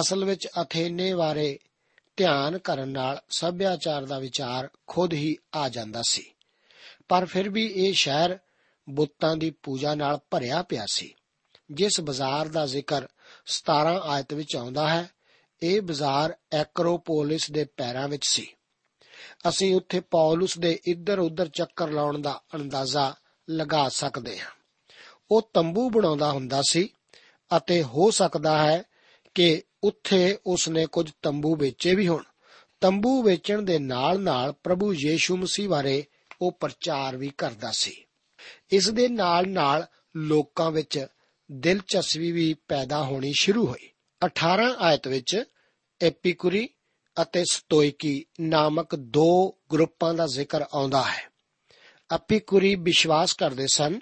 ਅਸਲ 0.00 0.24
ਵਿੱਚ 0.24 0.48
ਅਥੇਨੇ 0.62 1.14
ਬਾਰੇ 1.14 1.58
ਧਿਆਨ 2.16 2.58
ਕਰਨ 2.58 2.88
ਨਾਲ 2.88 3.20
ਸੱਭਿਆਚਾਰ 3.30 4.04
ਦਾ 4.04 4.18
ਵਿਚਾਰ 4.18 4.70
ਖੁਦ 4.86 5.12
ਹੀ 5.12 5.36
ਆ 5.54 5.68
ਜਾਂਦਾ 5.68 6.02
ਸੀ। 6.08 6.32
ਪਰ 7.08 7.24
ਫਿਰ 7.24 7.48
ਵੀ 7.48 7.66
ਇਹ 7.66 7.92
ਸ਼ਹਿਰ 7.92 8.38
ਬੁੱਤਾਂ 8.90 9.36
ਦੀ 9.36 9.50
ਪੂਜਾ 9.50 9.94
ਨਾਲ 9.94 10.18
ਭਰਿਆ 10.30 10.62
ਪਿਆ 10.62 10.86
ਸੀ। 10.92 11.14
ਜਿਸ 11.70 12.00
ਬਾਜ਼ਾਰ 12.00 12.48
ਦਾ 12.48 12.66
ਜ਼ਿਕਰ 12.66 13.06
17 13.46 14.00
ਆਇਤ 14.04 14.34
ਵਿੱਚ 14.34 14.56
ਆਉਂਦਾ 14.56 14.88
ਹੈ, 14.88 15.10
ਇਹ 15.62 15.80
ਬਾਜ਼ਾਰ 15.80 16.36
ਐਕਰੋਪੋਲਿਸ 16.52 17.50
ਦੇ 17.50 17.64
ਪੈਰਾਂ 17.64 18.08
ਵਿੱਚ 18.08 18.26
ਸੀ। 18.26 18.54
ਅਸੀਂ 19.48 19.74
ਉੱਥੇ 19.74 20.00
ਪੌਲਸ 20.00 20.58
ਦੇ 20.58 20.80
ਇੱਧਰ-ਉੱਧਰ 20.84 21.48
ਚੱਕਰ 21.48 21.90
ਲਾਉਣ 21.90 22.18
ਦਾ 22.18 22.42
ਅੰਦਾਜ਼ਾ 22.54 23.14
ਲਗਾ 23.50 23.88
ਸਕਦੇ 23.88 24.38
ਹਾਂ। 24.38 24.50
ਉਹ 25.30 25.50
ਤੰਬੂ 25.54 25.90
ਬਣਾਉਂਦਾ 25.90 26.32
ਹੁੰਦਾ 26.32 26.62
ਸੀ 26.68 26.88
ਅਤੇ 27.56 27.82
ਹੋ 27.82 28.10
ਸਕਦਾ 28.10 28.66
ਹੈ 28.66 28.82
ਕਿ 29.34 29.62
ਉੱਥੇ 29.84 30.38
ਉਸਨੇ 30.46 30.86
ਕੁਝ 30.86 31.10
ਤੰਬੂ 31.22 31.56
ਵੇਚੇ 31.56 31.94
ਵੀ 31.94 32.08
ਹੋਣ। 32.08 32.22
ਤੰਬੂ 32.80 33.22
ਵੇਚਣ 33.22 33.62
ਦੇ 33.62 33.78
ਨਾਲ-ਨਾਲ 33.78 34.52
ਪ੍ਰਭੂ 34.52 34.94
ਯੀਸ਼ੂ 34.94 35.36
ਮਸੀਹ 35.36 35.68
ਬਾਰੇ 35.68 36.04
ਉਹ 36.42 36.52
ਪ੍ਰਚਾਰ 36.52 37.16
ਵੀ 37.16 37.32
ਕਰਦਾ 37.38 37.70
ਸੀ। 37.70 38.04
ਇਸ 38.70 38.88
ਦੇ 38.88 39.08
ਨਾਲ-ਨਾਲ 39.08 39.86
ਲੋਕਾਂ 40.16 40.70
ਵਿੱਚ 40.70 41.06
ਦਿਲਚਸਪੀ 41.52 42.32
ਵੀ 42.32 42.54
ਪੈਦਾ 42.68 43.02
ਹੋਣੀ 43.02 43.32
ਸ਼ੁਰੂ 43.38 43.66
ਹੋਈ। 43.66 43.90
18 44.26 44.74
ਆਇਤ 44.78 45.08
ਵਿੱਚ 45.08 45.44
ਐਪੀਕੂਰੀ 46.02 46.68
ਅਤੇ 47.22 47.44
ਸਤੋਇਕੀ 47.50 48.24
ਨਾਮਕ 48.40 48.94
ਦੋ 48.94 49.58
ਗਰੁੱਪਾਂ 49.72 50.14
ਦਾ 50.14 50.26
ਜ਼ਿਕਰ 50.26 50.62
ਆਉਂਦਾ 50.62 51.02
ਹੈ। 51.02 51.30
ਐਪੀਕੂਰੀ 52.14 52.74
ਵਿਸ਼ਵਾਸ 52.74 53.32
ਕਰਦੇ 53.32 53.66
ਸਨ 53.66 53.98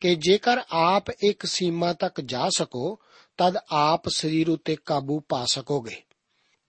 ਕਿ 0.00 0.14
ਜੇਕਰ 0.14 0.58
ਆਪ 0.70 1.10
ਇੱਕ 1.10 1.46
ਸੀਮਾ 1.46 1.92
ਤੱਕ 1.92 2.20
ਜਾ 2.20 2.48
ਸਕੋ 2.56 3.00
ਤਦ 3.38 3.56
ਆਪ 3.68 4.08
ਸਰੀਰ 4.08 4.50
ਉਤੇ 4.50 4.76
ਕਾਬੂ 4.76 5.20
ਪਾ 5.20 5.44
ਸਕੋਗੇ। 5.44 6.02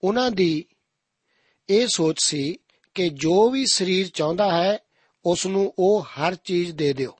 ਉਹਨਾਂ 0.04 0.30
ਦੀ 0.30 0.64
ਇਹ 1.68 1.86
ਸੋਚ 1.86 2.22
ਸੀ 2.22 2.56
ਕਿ 2.94 3.08
ਜੋ 3.08 3.50
ਵੀ 3.50 3.64
ਸਰੀਰ 3.72 4.08
ਚਾਹੁੰਦਾ 4.08 4.62
ਹੈ 4.62 4.78
ਉਸ 5.24 5.46
ਨੂੰ 5.46 5.74
ਉਹ 5.78 6.02
ਹਰ 6.02 6.34
ਚੀਜ਼ 6.34 6.72
ਦੇ 6.72 6.92
ਦਿਓ। 6.92 7.18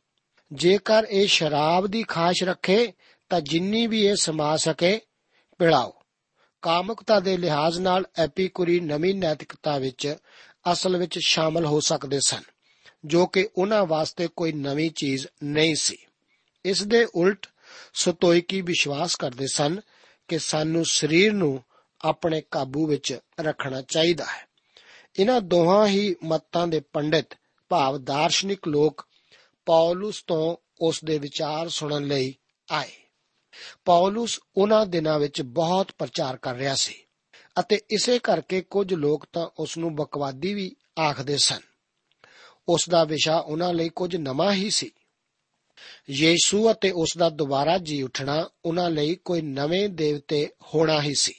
ਜੇਕਰ 0.52 1.07
ਇਹ 1.11 1.26
ਸ਼ਰਾਬ 1.26 1.87
ਦੀ 1.87 2.02
ਖਾਸ਼ 2.02 2.45
ਰੱਖੇ, 2.45 2.92
ਤਾਂ 3.28 3.40
ਜਿੰਨੀ 3.40 3.87
ਵੀ 3.87 4.07
ਇਹ 4.07 4.16
ਸਮਾ 4.16 4.57
ਸਕੇ, 4.57 5.00
ਪਿਲਾਓ। 5.59 5.92
ਕਾਮਕਤਾ 6.62 7.21
ਦੇ 7.21 7.37
ਲਿਹਾਜ਼ 7.37 7.78
ਨਾਲ 7.78 8.07
ਐਪੀਕੂਰੀ 8.16 8.80
ਨਵੀਂ 8.80 9.14
ਨੈਤਿਕਤਾ 9.14 9.78
ਵਿੱਚ 9.78 10.16
ਅਸਲ 10.73 10.97
ਵਿੱਚ 10.97 11.19
ਸ਼ਾਮਲ 11.19 11.66
ਹੋ 11.66 11.80
ਸਕਦੇ 11.80 12.21
ਸਨ, 12.26 12.42
ਜੋ 13.04 13.26
ਕਿ 13.26 13.49
ਉਹਨਾਂ 13.57 13.87
ਵਾਸਤੇ 13.87 14.28
ਕੋਈ 14.37 14.52
ਨਵੀਂ 14.52 14.90
ਚੀਜ਼ 14.90 15.26
ਨਹੀਂ 15.45 15.75
ਸੀ। 15.75 15.97
ਇਸ 16.64 16.83
ਦੇ 16.83 17.07
ਉਲਟ 17.14 17.47
ਸਤੋਇਕੀ 17.94 18.60
ਵਿਸ਼ਵਾਸ 18.60 19.16
ਕਰਦੇ 19.16 19.46
ਸਨ 19.46 19.80
ਕਿ 20.28 20.38
ਸਾਨੂੰ 20.38 20.84
ਸਰੀਰ 20.84 21.32
ਨੂੰ 21.32 21.64
ਆਪਣੇ 22.00 22.42
ਕਾਬੂ 22.50 22.87
ਵਿੱਚ 22.87 23.18
ਰੱਖਣਾ 23.40 23.82
ਚਾਹੀਦਾ 23.82 24.25
ਹੈ। 24.25 24.49
ਇਹਨਾਂ 25.18 25.40
ਦੋਹਾਂ 25.40 25.87
ਹੀ 25.87 26.16
ਮਤਾਂ 26.25 26.66
ਦੇ 26.66 26.80
ਪੰਡਿਤ, 26.80 27.26
ਭਾਵ 27.68 27.99
ਦਾਰਸ਼ਨਿਕ 27.99 28.68
ਲੋਕ 28.68 29.06
ਪੌਲਸ 29.66 30.22
ਤੋਂ 30.22 30.56
ਉਸ 30.80 31.04
ਦੇ 31.04 31.18
ਵਿਚਾਰ 31.18 31.68
ਸੁਣਨ 31.68 32.04
ਲਈ 32.04 32.34
ਆਏ। 32.70 32.90
ਪੌਲਸ 33.84 34.40
ਉਹਨਾਂ 34.56 34.87
ਦਿਨਾਂ 34.87 35.18
ਵਿੱਚ 35.18 35.42
ਬਹੁਤ 35.42 35.92
ਪ੍ਰਚਾਰ 35.99 36.37
ਕਰ 36.37 36.54
ਰਿਹਾ 36.54 36.75
ਸੀ 36.75 36.94
ਅਤੇ 37.60 37.80
ਇਸੇ 37.90 38.18
ਕਰਕੇ 38.18 38.60
ਕੁਝ 38.60 38.94
ਲੋਕ 38.94 39.26
ਤਾਂ 39.32 39.49
ਉਸ 39.58 39.78
ਨੂੰ 39.78 39.94
ਬਕਵਾਦੀ 39.94 40.54
ਵੀ 40.54 40.76
ਆਖਦੇ 41.00 41.38
ਸਨ। 41.38 41.60
ਉਸ 42.68 42.88
ਦਾ 42.88 43.04
ਵਿਸ਼ਾ 43.04 43.38
ਉਹਨਾਂ 43.38 43.75
ਲਈ 43.75 43.88
ਕੁਝ 43.88 44.16
ਨਵਾਂ 44.16 44.52
ਹੀ 44.52 44.70
ਸੀ। 44.70 44.90
ਯੀਸ਼ੂ 46.10 46.72
ਅਤੇ 46.72 46.90
ਉਸ 46.90 47.08
ਦਾ 47.18 47.30
ਦੁਬਾਰਾ 47.30 47.78
ਜੀ 47.78 48.02
ਉੱਠਣਾ 48.02 48.49
ਉਹਨਾਂ 48.64 48.90
ਲਈ 48.90 49.14
ਕੋਈ 49.14 49.40
ਨਵੇਂ 49.40 49.88
ਦੇਵਤੇ 49.88 50.49
ਹੋਣਾ 50.75 51.02
ਹੀ 51.02 51.14
ਸੀ। 51.14 51.34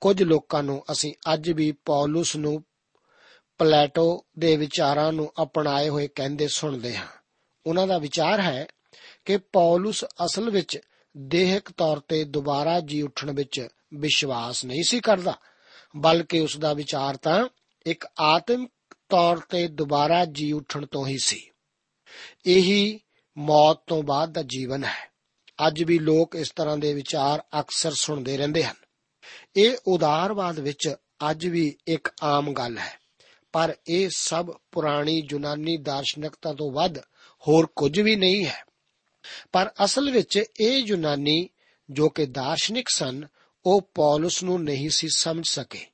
ਕੁਝ 0.00 0.22
ਲੋਕਾਂ 0.22 0.62
ਨੂੰ 0.62 0.84
ਅਸੀਂ 0.92 1.14
ਅੱਜ 1.34 1.50
ਵੀ 1.50 1.72
ਪੌਲਸ 1.72 2.36
ਨੂੰ 2.36 2.64
ਪਲੇਟੋ 3.58 4.24
ਦੇ 4.38 4.56
ਵਿਚਾਰਾਂ 4.56 5.12
ਨੂੰ 5.12 5.32
ਅਪਣਾਏ 5.42 5.88
ਹੋਏ 5.88 6.08
ਕਹਿੰਦੇ 6.08 6.48
ਸੁਣਦੇ 6.48 6.96
ਹਾਂ। 6.96 7.06
ਉਹਨਾਂ 7.66 7.86
ਦਾ 7.86 7.98
ਵਿਚਾਰ 7.98 8.40
ਹੈ 8.40 8.66
ਕਿ 9.24 9.36
ਪੌਲਸ 9.36 10.04
ਅਸਲ 10.04 10.50
ਵਿੱਚ 10.50 10.78
ਦੇਹਿਕ 11.16 11.70
ਤੌਰ 11.70 12.00
ਤੇ 12.00 12.24
ਦੁਬਾਰਾ 12.24 12.80
ਜੀ 12.80 13.02
ਉੱਠਣ 13.02 13.32
ਵਿੱਚ 13.32 13.68
ਵਿਸ਼ਵਾਸ 13.94 14.64
ਨਹੀਂ 14.64 14.82
ਸੀ 14.88 15.00
ਕਰਦਾ, 15.00 15.34
ਬਲਕਿ 15.96 16.40
ਉਸ 16.40 16.56
ਦਾ 16.56 16.72
ਵਿਚਾਰ 16.72 17.16
ਤਾਂ 17.16 17.48
ਇੱਕ 17.86 18.06
ਆਤਮਿਕ 18.20 18.96
ਤੌਰ 19.08 19.38
ਤੇ 19.38 19.68
ਦੁਬਾਰਾ 19.68 20.24
ਜੀ 20.24 20.52
ਉੱਠਣ 20.52 20.86
ਤੋਂ 20.86 21.06
ਹੀ 21.06 21.16
ਸੀ। 21.24 21.50
ਇਹੀ 22.46 23.00
ਮੌਤ 23.38 23.78
ਤੋਂ 23.86 24.02
ਬਾਅਦ 24.02 24.32
ਦਾ 24.32 24.42
ਜੀਵਨ 24.42 24.84
ਹੈ। 24.84 25.12
ਅੱਜ 25.66 25.82
ਵੀ 25.82 25.98
ਲੋਕ 25.98 26.34
ਇਸ 26.34 26.52
ਤਰ੍ਹਾਂ 26.56 26.76
ਦੇ 26.76 26.94
ਵਿਚਾਰ 26.94 27.44
ਅਕਸਰ 27.60 27.92
ਸੁਣਦੇ 27.94 28.36
ਰਹਿੰਦੇ 28.36 28.64
ਹਨ। 28.64 28.74
ਇਹ 29.56 29.76
ਉਦਾਰਵਾਦ 29.86 30.58
ਵਿੱਚ 30.58 30.94
ਅੱਜ 31.30 31.46
ਵੀ 31.46 31.76
ਇੱਕ 31.86 32.08
ਆਮ 32.22 32.52
ਗੱਲ 32.52 32.78
ਹੈ। 32.78 33.02
ਪਰ 33.52 33.76
ਇਹ 33.88 34.08
ਸਭ 34.16 34.54
ਪੁਰਾਣੀ 34.72 35.26
ਯੂਨਾਨੀ 35.30 35.76
ਦਾਰਸ਼ਨਿਕਤਾ 35.76 36.52
ਤੋਂ 36.52 36.72
ਵੱਧ 36.72 36.98
ਹੋਰ 37.48 37.66
ਕੁਝ 37.66 38.00
ਵੀ 38.00 38.16
ਨਹੀਂ 38.16 38.46
ਹੈ। 38.46 38.64
ਪਰ 39.52 39.72
ਅਸਲ 39.84 40.10
ਵਿੱਚ 40.10 40.44
ਇਹ 40.60 40.76
ਯੂਨਾਨੀ 40.76 41.48
ਜੋ 41.90 42.08
ਕਿ 42.08 42.26
ਦਾਰਸ਼ਨਿਕ 42.26 42.88
ਸਨ, 42.88 43.26
ਉਹ 43.66 43.90
ਪੌਲਸ 43.94 44.42
ਨੂੰ 44.42 44.64
ਨਹੀਂ 44.64 44.90
ਸੀ 44.90 45.08
ਸਮਝ 45.08 45.48
ਸਕੇ। 45.48 45.86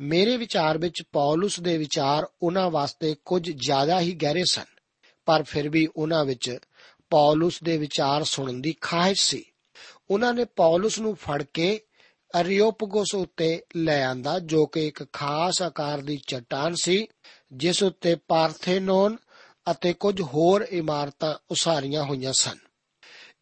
ਮੇਰੇ 0.00 0.36
ਵਿਚਾਰ 0.36 0.78
ਵਿੱਚ 0.78 1.02
ਪੌਲਸ 1.12 1.60
ਦੇ 1.60 1.78
ਵਿਚਾਰ 1.78 2.28
ਉਹਨਾਂ 2.42 2.70
ਵਾਸਤੇ 2.70 3.16
ਕੁਝ 3.24 3.50
ਜ਼ਿਆਦਾ 3.50 4.00
ਹੀ 4.00 4.12
ਗਹਿਰੇ 4.12 4.44
ਸਨ। 4.50 4.64
ਪਰ 5.26 5.42
ਫਿਰ 5.42 5.68
ਵੀ 5.68 5.88
ਉਹਨਾਂ 5.96 6.24
ਵਿੱਚ 6.24 6.58
ਪੌਲਸ 7.10 7.62
ਦੇ 7.62 7.76
ਵਿਚਾਰ 7.76 8.24
ਸੁਣਨ 8.24 8.60
ਦੀ 8.60 8.76
ਖਾਹਿਸ਼ 8.80 9.30
ਸੀ। 9.30 9.44
ਉਹਨਾਂ 10.10 10.34
ਨੇ 10.34 10.44
ਪੌਲਸ 10.44 10.98
ਨੂੰ 10.98 11.16
ਫੜ 11.16 11.42
ਕੇ 11.42 11.80
ਅਰੀਓਪਗੋਸ 12.40 13.14
ਉੱਤੇ 13.14 13.62
ਲੈ 13.76 14.04
ਆਂਦਾ, 14.04 14.38
ਜੋ 14.38 14.66
ਕਿ 14.66 14.88
ਇੱਕ 14.88 15.12
ਖਾਸ 15.12 15.62
ਆਕਾਰ 15.62 15.98
ਦੀ 15.98 16.16
ਚਟਾਨ 16.16 16.74
ਸੀ, 16.82 17.08
ਜਿਸ 17.52 17.82
ਉੱਤੇ 17.82 18.14
ਪਾਰਥੇਨੋਨ 18.14 19.16
ਅਤੇ 19.70 19.92
ਕੁਝ 19.92 20.20
ਹੋਰ 20.20 20.66
ਇਮਾਰਤਾਂ 20.70 21.34
ਉਸਾਰੀਆਂ 21.50 22.04
ਹੋਈਆਂ 22.04 22.32
ਸਨ। 22.32 22.58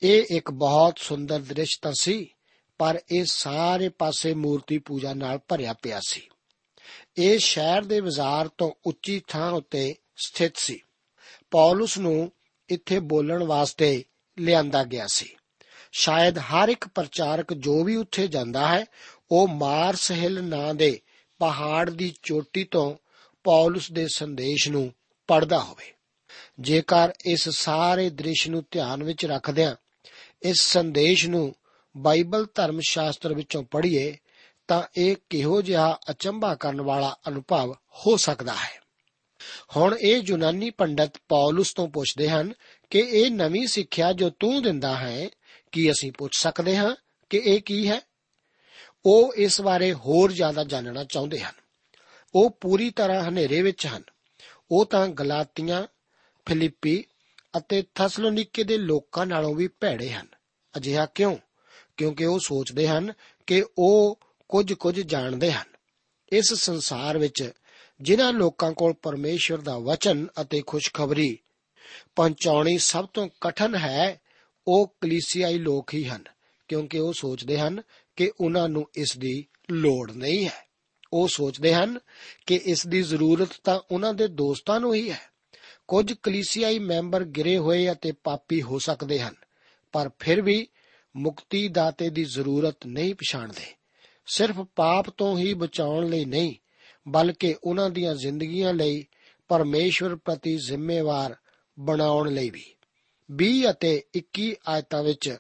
ਇਹ 0.03 0.25
ਇੱਕ 0.31 0.51
ਬਹੁਤ 0.51 0.99
ਸੁੰਦਰ 0.99 1.39
ਦ੍ਰਿਸ਼ 1.39 1.79
ਤਾਂ 1.83 1.93
ਸੀ, 2.01 2.31
ਪਰ 2.79 3.01
ਇਹ 3.13 3.25
ਸਾਰੇ 3.25 3.89
ਪਾਸੇ 3.89 4.35
ਮੂਰਤੀ 4.35 4.79
ਪੂਜਾ 4.79 5.15
ਨਾਲ 5.15 5.39
ਭਰਿਆ 5.49 5.73
ਪਿਆ 5.73 6.01
ਸੀ। 6.09 6.29
ਇਹ 7.19 7.39
ਸ਼ਹਿਰ 7.39 7.83
ਦੇ 7.83 8.01
ਬਾਜ਼ਾਰ 8.01 8.49
ਤੋਂ 8.49 8.73
ਉੱਚੀ 8.87 9.23
ਥਾਂ 9.29 9.53
ਉੱਤੇ 9.53 9.95
ਸਥਿਤ 10.17 10.57
ਸੀ। 10.57 10.81
ਪੌਲਸ 11.51 11.99
ਨੂੰ 11.99 12.33
ਇੱਥੇ 12.69 12.99
ਬੋਲਣ 12.99 13.43
ਵਾਸਤੇ 13.43 14.05
ਲਿਆਂਦਾ 14.39 14.85
ਗਿਆ 14.85 15.07
ਸੀ। 15.07 15.37
ਸ਼ਾਇਦ 15.93 16.39
ਹਰ 16.39 16.69
ਇੱਕ 16.69 16.89
ਪ੍ਰਚਾਰਕ 16.89 17.53
ਜੋ 17.55 17.85
ਵੀ 17.85 17.97
ਉੱਥੇ 17.97 18.29
ਜਾਂਦਾ 18.29 18.69
ਹੈ, 18.69 18.85
ਉਹ 19.31 19.49
ਮਾਰਸ 19.49 20.13
ਹਿਲ 20.13 20.45
ਨਾਂ 20.45 20.75
ਦੇ 20.75 21.01
ਪਹਾੜ 21.39 21.91
ਦੀ 21.91 22.15
ਚੋਟੀ 22.23 22.65
ਤੋਂ 22.65 22.97
ਪੌਲਸ 23.45 23.93
ਦੇ 23.93 24.09
ਸੰਦੇਸ਼ 24.15 24.69
ਨੂੰ 24.69 24.93
ਪੜਦਾ 25.27 25.59
ਹੋਵੇ। 25.59 25.93
ਜੇਕਰ 26.61 27.13
ਇਸ 27.27 27.49
ਸਾਰੇ 27.49 28.11
ਦ੍ਰਿਸ਼ 28.11 28.49
ਨੂੰ 28.49 28.65
ਧਿਆਨ 28.71 29.05
ਵਿੱਚ 29.05 29.27
ਰੱਖਦਿਆਂ 29.27 29.77
ਇਸ 30.43 30.61
ਸੰਦੇਸ਼ 30.61 31.27
ਨੂੰ 31.27 31.55
ਬਾਈਬਲ 31.97 32.47
ਧਰਮ 32.55 32.81
ਸ਼ਾਸਤਰ 32.89 33.35
ਵਿੱਚੋਂ 33.35 33.63
ਪੜ੍ਹੀਏ, 33.63 34.17
ਤਾਂ 34.69 34.83
ਇਹ 34.97 35.17
ਕਿਹੋ 35.31 35.63
ਜਿਹਾ 35.63 35.99
ਅਚੰਭਾ 36.11 36.55
ਕਰਨ 36.55 36.81
ਵਾਲਾ 36.81 37.17
ਅਨੁਭਵ 37.29 37.73
ਹੋ 37.73 38.17
ਸਕਦਾ 38.17 38.55
ਹੈ। 38.55 38.86
ਹੁਣ 39.77 39.97
ਇਹ 39.99 40.23
ਯੂਨਾਨੀ 40.25 40.71
ਪੰਡਤ 40.71 41.13
ਪੌਲਸ 41.29 41.75
ਤੋਂ 41.75 41.89
ਪੁੱਛਦੇ 41.89 42.29
ਹਨ 42.29 42.55
ਕਿ 42.91 42.99
ਇਹ 42.99 43.31
ਨਵੀਂ 43.31 43.67
ਸਿੱਖਿਆ 43.67 44.13
ਜੋ 44.13 44.31
ਤੂੰ 44.31 44.63
ਦਿੰਦਾ 44.63 44.97
ਹੈ, 44.97 45.29
ਕੀ 45.73 45.91
ਅਸੀਂ 45.91 46.13
ਪੁੱਛ 46.13 46.43
ਸਕਦੇ 46.43 46.77
ਹਾਂ 46.77 46.97
ਕਿ 47.31 47.39
ਇਹ 47.39 47.61
ਕੀ 47.61 47.89
ਹੈ? 47.89 48.01
ਉਹ 49.07 49.35
ਇਸ 49.35 49.61
ਬਾਰੇ 49.61 49.93
ਹੋਰ 49.93 50.33
ਜ਼ਿਆਦਾ 50.33 50.65
ਜਾਣਨਾ 50.65 51.05
ਚਾਹੁੰਦੇ 51.05 51.41
ਹਨ। 51.41 51.55
ਉਹ 52.35 52.51
ਪੂਰੀ 52.51 52.91
ਤਰ੍ਹਾਂ 52.91 53.29
ਹਨੇਰੇ 53.29 53.63
ਵਿੱਚ 53.63 53.87
ਹਨ। 53.87 54.03
ਉਹ 54.71 54.87
ਤਾਂ 54.87 55.09
ਗਲਾਤੀਆਂ, 55.09 55.87
ਫਿਲਿੱਪੀ 56.47 57.05
ਅਤੇ 57.57 57.83
ਥੈਸਲੋਨੀਕੇ 57.95 58.65
ਦੇ 58.65 58.79
ਲੋਕਾਂ 58.79 59.27
ਨਾਲੋਂ 59.27 59.55
ਵੀ 59.55 59.69
ਭੈੜੇ 59.69 60.11
ਹਨ। 60.11 60.27
ਅਜਿਹਾ 60.77 61.07
ਕਿਉਂ? 61.07 61.37
ਕਿਉਂਕਿ 61.97 62.25
ਉਹ 62.25 62.39
ਸੋਚਦੇ 62.39 62.89
ਹਨ 62.89 63.13
ਕਿ 63.47 63.65
ਉਹ 63.79 64.21
ਕੁਝ 64.49 64.73
ਕੁਝ 64.73 65.01
ਜਾਣਦੇ 65.01 65.53
ਹਨ। 65.53 65.67
ਇਸ 66.33 66.55
ਸੰਸਾਰ 66.55 67.19
ਵਿੱਚ 67.19 67.51
ਜਿਨ੍ਹਾਂ 68.01 68.33
ਲੋਕਾਂ 68.33 68.73
ਕੋਲ 68.73 68.93
ਪਰਮੇਸ਼ਵਰ 68.93 69.59
ਦਾ 69.59 69.79
ਵਚਨ 69.79 70.27
ਅਤੇ 70.41 70.63
ਖੁਸ਼ਖਬਰੀ। 70.67 71.39
ਪਹੁੰਚਾਉਣੀ 72.17 72.79
ਸਭ 72.79 73.07
ਤੋਂ 73.07 73.29
ਕਠਨ 73.41 73.75
ਹੈ, 73.75 74.21
ਉਹ 74.69 74.97
ਕਲੀਸਿਆਈ 75.01 75.59
ਲੋਕ 75.59 75.95
ਹੀ 75.95 76.05
ਹਨ, 76.05 76.25
ਕਿਉਂਕਿ 76.69 76.99
ਉਹ 76.99 77.13
ਸੋਚਦੇ 77.13 77.59
ਹਨ 77.59 77.83
ਕਿ 78.17 78.33
ਉਹਨਾਂ 78.41 78.69
ਨੂੰ 78.69 78.89
ਇਸ 78.95 79.19
ਦੀ 79.19 79.47
ਲੋੜ 79.71 80.13
ਨਹੀਂ 80.13 80.45
ਹੈ। 80.45 80.67
ਉਹ 81.13 81.29
ਸੋਚਦੇ 81.29 81.75
ਹਨ 81.75 81.99
ਕਿ 82.47 82.61
ਇਸ 82.65 82.87
ਦੀ 82.87 83.03
ਜ਼ਰੂਰਤ 83.03 83.49
ਤਾਂ 83.65 83.81
ਉਹਨਾਂ 83.91 84.15
ਦੇ 84.15 84.29
ਦੋਸਤਾਂ 84.29 84.81
ਨੂੰ 84.81 84.95
ਹੀ 84.95 85.11
ਹੈ। 85.11 85.21
ਕੁਝ 85.89 86.13
ਕਲੀਸਿਆਈ 86.23 86.79
ਮੈਂਬਰ 86.79 87.25
ਗਿਰੇ 87.25 87.59
ਹੋਏ 87.59 87.93
ਅਤੇ 87.93 88.13
ਪਾਪੀ 88.13 88.63
ਹੋ 88.63 88.79
ਸਕਦੇ 88.79 89.21
ਹਨ, 89.21 89.35
ਪਰ 89.93 90.11
ਫਿਰ 90.19 90.43
ਵੀ 90.43 90.67
ਮੁਕਤੀ 91.17 91.69
ਦਾਤੇ 91.69 92.11
ਦੀ 92.11 92.25
ਜ਼ਰੂਰਤ 92.25 92.87
ਨਹੀਂ 92.87 93.15
ਪਛਾਣਦੇ। 93.15 93.75
ਸਿਰਫ 94.27 94.57
ਪਾਪ 94.77 95.11
ਤੋਂ 95.11 95.39
ਹੀ 95.39 95.55
ਬਚਾਉਣ 95.55 96.07
ਲਈ 96.07 96.25
ਨਹੀਂ 96.25 96.55
ਬਲਕਿ 97.09 97.57
ਉਹਨਾਂ 97.65 97.91
ਦੀਆਂ 97.91 98.15
ਜ਼ਿੰਦਗੀਆਂ 98.15 98.75
ਲਈ 98.75 99.07
ਪਰਮੇਸ਼ਵਰ 99.49 100.17
ਪ੍ਰਤੀ 100.17 100.57
ਜ਼ਿੰਮੇਵਾਰ 100.57 101.37
ਬਣਾਉਣ 101.81 102.33
ਲਈ 102.35 102.51
ਵੀ। 102.51 102.75
20 103.31 103.71
ਅਤੇ 103.71 104.05
21 104.15 104.55
ਆਇਤਾਂ 104.69 105.03
ਵਿੱਚ 105.03 105.37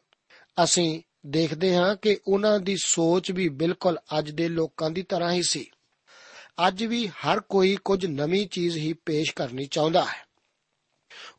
ਅਸੀਂ 0.64 1.02
ਦੇਖਦੇ 1.26 1.76
ਹਾਂ 1.76 1.96
ਕਿ 1.96 2.18
ਉਹਨਾਂ 2.28 2.60
ਦੀ 2.60 2.76
ਸੋਚ 2.84 3.32
ਵੀ 3.32 3.48
ਬਿਲਕੁਲ 3.48 3.98
ਅੱਜ 4.18 4.30
ਦੇ 4.30 4.48
ਲੋਕਾਂ 4.48 4.90
ਦੀ 4.90 5.02
ਤਰ੍ਹਾਂ 5.02 5.32
ਹੀ 5.32 5.42
ਸੀ। 5.42 5.70
ਅੱਜ 6.68 6.84
ਵੀ 6.84 7.08
ਹਰ 7.08 7.40
ਕੋਈ 7.40 7.76
ਕੁਝ 7.84 8.06
ਨਵੀਂ 8.06 8.46
ਚੀਜ਼ 8.46 8.78
ਹੀ 8.78 8.92
ਪੇਸ਼ 8.92 9.34
ਕਰਨੀ 9.34 9.66
ਚਾਹੁੰਦਾ 9.66 10.04
ਹੈ। 10.04 10.26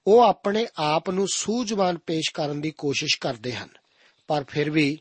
ਉਹ 0.07 0.22
ਆਪਣੇ 0.22 0.67
ਆਪ 0.77 1.10
ਨੂੰ 1.10 1.27
ਸੂਝਵਾਨ 1.27 1.98
ਪੇਸ਼ 1.98 2.34
ਕਰਨ 2.34 2.62
ਦੀ 2.62 2.72
ਕੋਸ਼ਿਸ਼ 2.72 3.19
ਕਰਦੇ 3.19 3.53
ਹਨ, 3.53 3.69
ਪਰ 4.27 4.43
ਫਿਰ 4.48 4.69
ਵੀ 4.69 5.00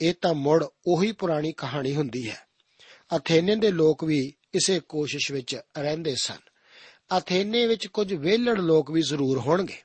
ਇਹ 0.00 0.14
ਤਾਂ 0.14 0.34
ਮੁੜ 0.34 0.64
ਉਹੀ 0.86 1.12
ਪੁਰਾਣੀ 1.12 1.52
ਕਹਾਣੀ 1.52 1.94
ਹੁੰਦੀ 1.94 2.30
ਹੈ। 2.30 2.46
ਅਥੇਨੇ 3.16 3.56
ਦੇ 3.56 3.70
ਲੋਕ 3.70 4.04
ਵੀ 4.04 4.34
ਇਸੇ 4.54 4.80
ਕੋਸ਼ਿਸ਼ 4.80 5.32
ਵਿੱਚ 5.32 5.60
ਰਹਿੰਦੇ 5.78 6.14
ਸਨ। 6.14 6.36
ਅਥੇਨੇ 7.18 7.66
ਵਿੱਚ 7.66 7.86
ਕੁਝ 7.86 8.14
ਵਿਹਲੜ 8.14 8.60
ਲੋਕ 8.60 8.90
ਵੀ 8.90 9.02
ਜ਼ਰੂਰ 9.02 9.38
ਹੋਣਗੇ। 9.38 9.82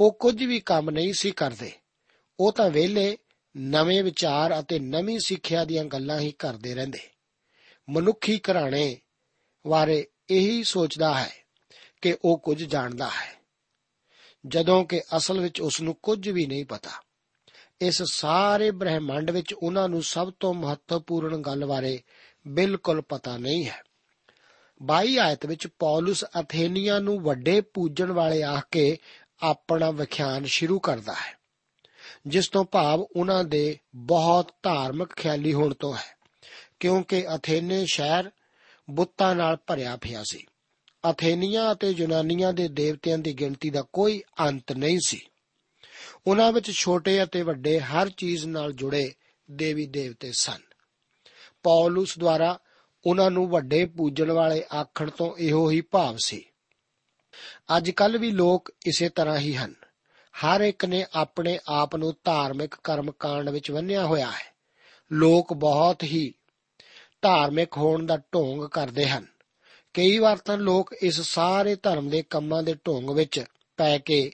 ਉਹ 0.00 0.12
ਕੁਝ 0.12 0.44
ਵੀ 0.44 0.60
ਕੰਮ 0.60 0.90
ਨਹੀਂ 0.90 1.12
ਸੀ 1.12 1.30
ਕਰਦੇ। 1.30 1.72
ਉਹ 2.40 2.52
ਤਾਂ 2.52 2.70
ਵਿਹਲੇ, 2.70 3.18
ਨਵੇਂ 3.56 4.04
ਵਿਚਾਰ 4.04 4.60
ਅਤੇ 4.60 4.78
ਨਵੀਂ 4.78 5.18
ਸਿੱਖਿਆ 5.18 5.64
ਦੀਆਂ 5.64 5.84
ਗੱਲਾਂ 5.84 6.20
ਹੀ 6.20 6.32
ਕਰਦੇ 6.32 6.74
ਰਹਿੰਦੇ। 6.74 6.98
ਮਨੁੱਖੀ 7.90 8.38
ਘਰਾਣੇ 8.38 9.00
ਬਾਰੇ 9.66 10.08
ਇਹੀ 10.30 10.64
ਸੋਚਦਾ 10.64 11.14
ਹੈ 11.14 11.32
ਕਿ 12.02 12.16
ਉਹ 12.24 12.38
ਕੁਝ 12.38 12.64
ਜਾਣਦਾ 12.64 13.06
ਹੈ। 13.06 13.36
ਜਦੋਂ 14.46 14.84
ਕਿ 14.84 15.02
ਅਸਲ 15.16 15.40
ਵਿੱਚ 15.40 15.60
ਉਸ 15.60 15.80
ਨੂੰ 15.80 15.94
ਕੁਝ 15.94 16.28
ਵੀ 16.28 16.46
ਨਹੀਂ 16.46 16.64
ਪਤਾ। 16.64 16.90
ਇਸ 17.80 18.02
ਸਾਰੇ 18.02 18.70
ਬ੍ਰਹਿਮੰਡ 18.70 19.30
ਵਿੱਚ 19.30 19.54
ਉਹਨਾਂ 19.54 19.88
ਨੂੰ 19.88 20.02
ਸਭ 20.02 20.32
ਤੋਂ 20.40 20.54
ਮਹੱਤਵਪੂਰਨ 20.54 21.36
ਗੱਲ 21.36 21.64
ਬਾਰੇ 21.64 22.02
ਬਿਲਕੁਲ 22.46 23.00
ਪਤਾ 23.00 23.36
ਨਹੀਂ 23.36 23.66
ਹੈ। 23.66 23.82
22 24.80 25.16
ਆਇਤ 25.18 25.46
ਵਿੱਚ 25.46 25.66
ਪੌਲਸ 25.66 26.24
ਅਥੇਨੀਆਂ 26.40 27.00
ਨੂੰ 27.00 27.20
ਵੱਡੇ 27.20 27.60
ਪੂਜਣ 27.60 28.12
ਵਾਲੇ 28.12 28.42
ਆਖ 28.42 28.66
ਕੇ 28.70 28.96
ਆਪਣਾ 29.42 29.90
ਵਿਖਿਆਨ 29.90 30.44
ਸ਼ੁਰੂ 30.44 30.78
ਕਰਦਾ 30.78 31.12
ਹੈ, 31.12 31.38
ਜਿਸ 32.26 32.48
ਤੋਂ 32.48 32.64
ਭਾਵ 32.64 33.06
ਉਹਨਾਂ 33.16 33.44
ਦੇ 33.44 33.78
ਬਹੁਤ 33.94 34.52
ਧਾਰਮਿਕ 34.62 35.14
ਖਿਆਲੀ 35.14 35.52
ਹੋਣ 35.52 35.74
ਤੋਂ 35.74 35.94
ਹੈ, 35.94 36.16
ਕਿਉਂਕਿ 36.80 37.24
ਅਥੇਨੇ 37.36 37.84
ਸ਼ਹਿਰ 37.86 38.30
ਬੁੱਤਾਂ 38.90 39.34
ਨਾਲ 39.34 39.56
ਭਰਿਆ 39.56 39.96
ਪਿਆ 39.96 40.22
ਸੀ। 40.30 40.44
ਅਥੇਨੀਆਂ 41.10 41.72
ਅਤੇ 41.72 41.90
ਯੂਨਾਨੀਆਂ 41.90 42.52
ਦੇ 42.52 42.68
ਦੇਵਤਿਆਂ 42.68 43.18
ਦੀ 43.18 43.32
ਗਿਣਤੀ 43.32 43.70
ਦਾ 43.70 43.82
ਕੋਈ 43.92 44.22
ਅੰਤ 44.40 44.72
ਨਹੀਂ 44.72 44.98
ਸੀ। 45.06 45.20
ਉਹਨਾਂ 46.26 46.52
ਵਿੱਚ 46.52 46.70
ਛੋਟੇ 46.70 47.22
ਅਤੇ 47.22 47.42
ਵੱਡੇ 47.42 47.80
ਹਰ 47.80 48.08
ਚੀਜ਼ 48.08 48.46
ਨਾਲ 48.46 48.72
ਜੁੜੇ 48.72 49.12
ਦੇਵੀ 49.50 49.86
ਦੇਵਤੇ 49.86 50.32
ਸਨ। 50.32 50.65
ਪੌਲਸ 51.66 52.18
ਦੁਆਰਾ 52.18 52.58
ਉਹਨਾਂ 53.06 53.30
ਨੂੰ 53.30 53.48
ਵੱਡੇ 53.48 53.84
ਪੂਜਣ 53.84 54.30
ਵਾਲੇ 54.30 54.64
ਆਖਣ 54.80 55.10
ਤੋਂ 55.10 55.36
ਇਹੋ 55.38 55.70
ਹੀ 55.70 55.80
ਭਾਵ 55.80 56.16
ਸੀ। 56.24 56.44
ਅੱਜ 57.76 57.90
ਕੱਲ 57.90 58.18
ਵੀ 58.18 58.30
ਲੋਕ 58.30 58.72
ਇਸੇ 58.86 59.08
ਤਰ੍ਹਾਂ 59.08 59.38
ਹੀ 59.38 59.56
ਹਨ। 59.56 59.74
ਹਰ 60.36 60.60
ਇੱਕ 60.60 60.84
ਨੇ 60.84 61.06
ਆਪਣੇ 61.14 61.58
ਆਪ 61.68 61.96
ਨੂੰ 61.96 62.14
ਧਾਰਮਿਕ 62.24 62.74
ਕਰਮਕਾਂਡ 62.84 63.48
ਵਿੱਚ 63.48 63.70
ਵੰਨਿਆ 63.70 64.06
ਹੋਇਆ 64.06 64.30
ਹੈ। 64.30 64.54
ਲੋਕ 65.12 65.52
ਬਹੁਤ 65.52 66.02
ਹੀ 66.02 66.34
ਧਾਰਮਿਕ 67.22 67.76
ਹੋਣ 67.76 68.06
ਦਾ 68.06 68.16
ਢੋਂਗ 68.16 68.68
ਕਰਦੇ 68.68 69.08
ਹਨ। 69.08 69.26
ਕਈ 69.94 70.18
ਵਾਰ 70.18 70.36
ਤਾਂ 70.36 70.58
ਲੋਕ 70.58 70.94
ਇਸ 71.02 71.20
ਸਾਰੇ 71.20 71.76
ਧਰਮ 71.76 72.08
ਦੇ 72.08 72.22
ਕੰਮਾਂ 72.22 72.62
ਦੇ 72.62 72.74
ਢੋਂਗ 72.74 73.10
ਵਿੱਚ 73.10 73.44
ਪੈ 73.76 73.98
ਕੇ 73.98 74.30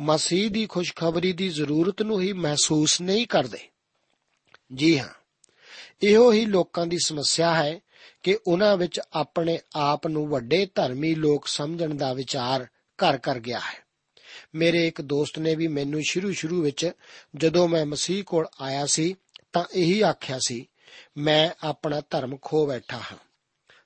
ਮਸੀਹ 0.00 0.50
ਦੀ 0.50 0.66
ਖੁਸ਼ਖਬਰੀ 0.66 1.32
ਦੀ 1.32 1.48
ਜ਼ਰੂਰਤ 1.48 2.02
ਨੂੰ 2.02 2.20
ਹੀ 2.20 2.32
ਮਹਿਸੂਸ 2.32 3.00
ਨਹੀਂ 3.00 3.26
ਕਰਦੇ। 3.26 3.68
ਜੀ 4.74 4.98
ਹਾਂ 4.98 5.25
ਇਹੋ 6.02 6.32
ਹੀ 6.32 6.44
ਲੋਕਾਂ 6.44 6.86
ਦੀ 6.86 6.98
ਸਮੱਸਿਆ 7.04 7.54
ਹੈ 7.54 7.80
ਕਿ 8.22 8.38
ਉਹਨਾਂ 8.46 8.76
ਵਿੱਚ 8.76 9.00
ਆਪਣੇ 9.12 9.58
ਆਪ 9.76 10.06
ਨੂੰ 10.06 10.28
ਵੱਡੇ 10.28 10.68
ਧਰਮੀ 10.74 11.14
ਲੋਕ 11.14 11.48
ਸਮਝਣ 11.48 11.94
ਦਾ 11.94 12.12
ਵਿਚਾਰ 12.12 12.66
ਘਰ 12.96 13.18
ਕਰ 13.18 13.38
ਗਿਆ 13.38 13.58
ਹੈ। 13.58 13.86
ਮੇਰੇ 14.54 14.88
ਇੱਕ 14.88 15.00
ਦੋਸਤ 15.00 15.38
ਨੇ 15.38 15.54
ਵੀ 15.54 15.68
ਮੈਨੂੰ 15.68 16.02
ਸ਼ੁਰੂ-ਸ਼ੁਰੂ 16.02 16.62
ਵਿੱਚ 16.62 16.90
ਜਦੋਂ 17.36 17.68
ਮੈਂ 17.68 17.86
ਮਸੀਹ 17.86 18.24
ਕੋਲ 18.24 18.46
ਆਇਆ 18.60 18.86
ਸੀ 18.86 19.14
ਤਾਂ 19.52 19.64
ਇਹੀ 19.74 20.00
ਆਖਿਆ 20.00 20.38
ਸੀ, 20.46 20.66
ਮੈਂ 21.16 21.50
ਆਪਣਾ 21.66 22.02
ਧਰਮ 22.10 22.36
ਖੋ 22.42 22.66
ਬੈਠਾ 22.66 22.96
ਹਾਂ। 22.96 23.16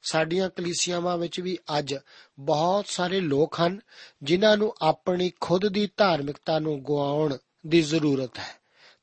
ਸਾਡੀਆਂ 0.02 0.50
ਕਲੀਸਿਆਵਾਂ 0.50 1.18
ਵਿੱਚ 1.18 1.40
ਵੀ 1.40 1.58
ਅੱਜ 1.78 1.94
ਬਹੁਤ 2.40 2.88
ਸਾਰੇ 2.88 3.20
ਲੋਕ 3.20 3.56
ਹਨ 3.60 3.80
ਜਿਨ੍ਹਾਂ 4.22 4.56
ਨੂੰ 4.56 4.74
ਆਪਣੀ 4.82 5.32
ਖੁਦ 5.40 5.68
ਦੀ 5.68 5.88
ਧਾਰਮਿਕਤਾ 5.96 6.58
ਨੂੰ 6.58 6.84
ਗਵਾਉਣ 6.84 7.36
ਦੀ 7.66 7.82
ਜ਼ਰੂਰਤ 7.82 8.38
ਹੈ 8.38 8.56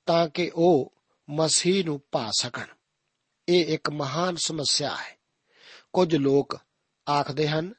ਤਾਂ 0.05 0.27
ਕਿ 0.27 0.51
ਉਹ 0.55 0.93
ਮਸੀਹ 1.29 1.85
ਨੂੰ 1.85 2.01
ਪਾ 2.11 2.31
ਸਕਣ। 2.39 2.65
ਇਹ 3.49 3.65
ਇੱਕ 3.65 3.89
ਮਹਾਨ 3.89 4.35
ਸਮੱਸਿਆ 4.35 4.89
ਹੈ। 4.89 5.17
ਕੁਝ 5.93 6.15
ਲੋਕ 6.15 6.59
ਆਖਦੇ 7.09 7.47
ਹਨ 7.47 7.73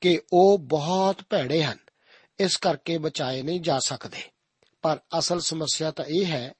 ਕਿ 0.00 0.20
ਉਹ 0.32 0.58
ਬਹੁਤ 0.58 1.22
ਭੈੜੇ 1.30 1.62
ਹਨ, 1.62 1.78
ਇਸ 2.38 2.56
ਕਰਕੇ 2.56 2.98
ਬਚਾਏ 2.98 3.42
ਨਹੀਂ 3.42 3.60
ਜਾ 3.60 3.78
ਸਕਦੇ। 3.78 4.22
ਪਰ 4.82 5.00
ਅਸਲ 5.18 5.40
ਸਮੱਸਿਆ 5.40 5.90
ਤਾਂ 5.90 6.04
ਇਹ 6.04 6.26
ਹੈ 6.26 6.54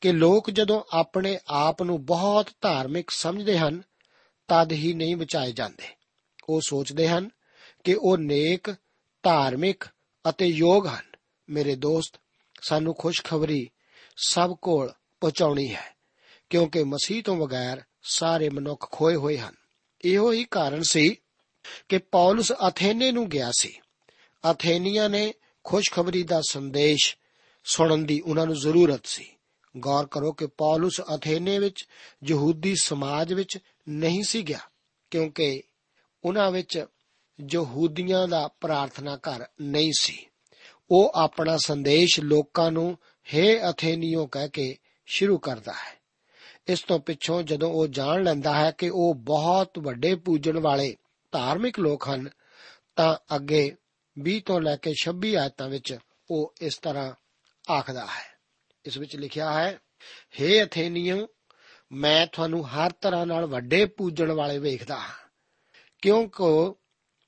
ਕਿ 0.00 0.12
ਲੋਕ 0.12 0.50
ਜਦੋਂ 0.50 0.82
ਆਪਣੇ 0.92 1.38
ਆਪ 1.46 1.82
ਨੂੰ 1.82 2.04
ਬਹੁਤ 2.04 2.50
ਧਾਰਮਿਕ 2.60 3.10
ਸਮਝਦੇ 3.10 3.58
ਹਨ, 3.58 3.82
ਤਦ 4.48 4.72
ਹੀ 4.72 4.92
ਨਹੀਂ 4.92 5.16
ਬਚਾਏ 5.16 5.52
ਜਾਂਦੇ। 5.52 5.84
ਉਹ 6.48 6.60
ਸੋਚਦੇ 6.66 7.08
ਹਨ 7.08 7.30
ਕਿ 7.84 7.94
ਉਹ 7.94 8.18
ਨੇਕ, 8.18 8.74
ਧਾਰਮਿਕ 9.22 9.84
ਅਤੇ 10.28 10.46
ਯੋਗ 10.46 10.86
ਹਨ। 10.86 11.04
ਮੇਰੇ 11.48 11.76
ਦੋਸਤ, 11.76 12.20
ਸਾਨੂੰ 12.68 12.94
ਖੁਸ਼ਖਬਰੀ 12.94 13.70
ਸਭ 14.16 14.56
ਕੋਲ 14.62 14.92
ਪਹੁੰਚਾਉਣੀ 15.20 15.74
ਹੈ, 15.74 15.96
ਕਿਉਂਕਿ 16.50 16.84
ਮਸੀਹ 16.84 17.22
ਤੋਂ 17.22 17.36
ਬਗੈਰ 17.36 17.82
ਸਾਰੇ 18.04 18.48
ਮਨੁੱਖ 18.48 18.88
ਖੋਏ 18.92 19.14
ਹੋਏ 19.14 19.38
ਹਨ। 19.38 19.54
ਇਹੋ 20.04 20.32
ਹੀ 20.32 20.44
ਕਾਰਨ 20.44 20.82
ਸੀ 20.82 21.16
ਕਿ 21.88 21.98
ਪੌਲਸ 21.98 22.52
ਅਥੇਨੇ 22.68 23.12
ਨੂੰ 23.12 23.28
ਗਿਆ 23.28 23.50
ਸੀ। 23.58 23.80
ਅਥੇਨੀਆਂ 24.50 25.10
ਨੇ 25.10 25.34
ਖੁਸ਼ਖਬਰੀ 25.64 26.22
ਦਾ 26.22 26.40
ਸੰਦੇਸ਼ 26.48 27.16
ਸੁਣਨ 27.64 28.06
ਦੀ 28.06 28.20
ਉਹਨਾਂ 28.20 28.46
ਨੂੰ 28.46 28.60
ਜ਼ਰੂਰਤ 28.60 29.06
ਸੀ। 29.06 29.30
ਗੌਰ 29.76 30.06
ਕਰੋ 30.06 30.32
ਕਿ 30.32 30.46
ਪੌਲਸ 30.46 31.00
ਅਥੇਨੇ 31.14 31.58
ਵਿੱਚ 31.58 31.88
ਯਹੂਦੀ 32.24 32.74
ਸਮਾਜ 32.82 33.32
ਵਿੱਚ 33.32 33.58
ਨਹੀਂ 33.88 34.22
ਸੀ 34.22 34.42
ਗਿਆ, 34.42 34.58
ਕਿਉਂਕਿ 35.10 35.62
ਉਹਨਾਂ 36.24 36.50
ਵਿੱਚ 36.50 36.86
ਯਹੂਦੀਆਂ 37.50 38.28
ਦਾ 38.28 38.48
ਪ੍ਰਾਰਥਨਾ 38.48 39.16
ਘਰ 39.16 39.46
ਨਹੀਂ 39.60 39.92
ਸੀ। 39.98 40.26
ਉਹ 40.90 41.12
ਆਪਣਾ 41.14 41.56
ਸੰਦੇਸ਼ 41.56 42.20
ਲੋਕਾਂ 42.20 42.72
ਨੂੰ 42.72 42.98
ਹੇ 43.34 43.70
ਅਥੇਨੀਓ 43.70 44.26
ਕਹਿ 44.26 44.48
ਕੇ 44.48 44.76
ਸ਼ੁਰੂ 45.06 45.38
ਕਰਦਾ 45.38 45.72
ਹੈ। 45.72 46.03
ਇਸ 46.68 46.82
ਤੋਂ 46.82 46.98
ਪਿੱਛੋਂ 46.98 47.42
ਜਦੋਂ 47.42 47.70
ਉਹ 47.70 47.86
ਜਾਣ 47.86 48.22
ਲੈਂਦਾ 48.22 48.54
ਹੈ 48.54 48.70
ਕਿ 48.70 48.90
ਉਹ 48.90 49.14
ਬਹੁਤ 49.14 49.78
ਵੱਡੇ 49.78 50.14
ਪੂਜਣ 50.14 50.58
ਵਾਲੇ 50.58 50.96
ਧਾਰਮਿਕ 51.32 51.80
ਲੋਕ 51.80 52.08
ਹਨ, 52.08 52.28
ਤਾਂ 52.96 53.36
ਅੱਗੇ 53.36 53.76
20 54.18 54.40
ਤੋਂ 54.40 54.60
ਲੈ 54.60 54.76
ਕੇ 54.76 54.94
26 54.96 55.34
ਆਇਤਾਂ 55.34 55.68
ਵਿੱਚ 55.68 55.98
ਉਹ 56.30 56.54
ਇਸ 56.60 56.78
ਤਰ੍ਹਾਂ 56.78 57.12
ਆਖਦਾ 57.72 58.06
ਹੈ। 58.06 58.38
ਇਸ 58.84 58.98
ਵਿੱਚ 58.98 59.16
ਲਿਖਿਆ 59.16 59.52
ਹੈ 59.52 59.78
हे 60.40 60.66
ਅਥੇਨੀਓ, 60.66 61.26
ਮੈਂ 61.92 62.26
ਤੁਹਾਨੂੰ 62.26 62.68
ਹਰ 62.68 62.92
ਤਰ੍ਹਾਂ 62.92 63.26
ਨਾਲ 63.26 63.46
ਵੱਡੇ 63.46 63.84
ਪੂਜਣ 63.84 64.32
ਵਾਲੇ 64.32 64.58
ਵੇਖਦਾ 64.58 64.96
ਹਾਂ। 64.96 65.28
ਕਿਉਂਕਿ 66.02 66.74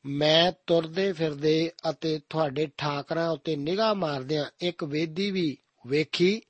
ਮੈਂ 0.06 0.52
ਤੁਰਦੇ 0.66 1.12
ਫਿਰਦੇ 1.12 1.72
ਅਤੇ 1.90 2.20
ਤੁਹਾਡੇ 2.30 2.68
ਠਾਕਰਾਂ 2.78 3.30
ਉੱਤੇ 3.30 3.56
ਨਿਗਾਹ 3.56 3.94
ਮਾਰਦਿਆਂ 3.94 4.44
ਇੱਕ 4.60 4.84
ਵੇਦੀ 4.84 5.30
ਵੀ 5.30 5.58
ਵੇਖੀ, 5.86 6.42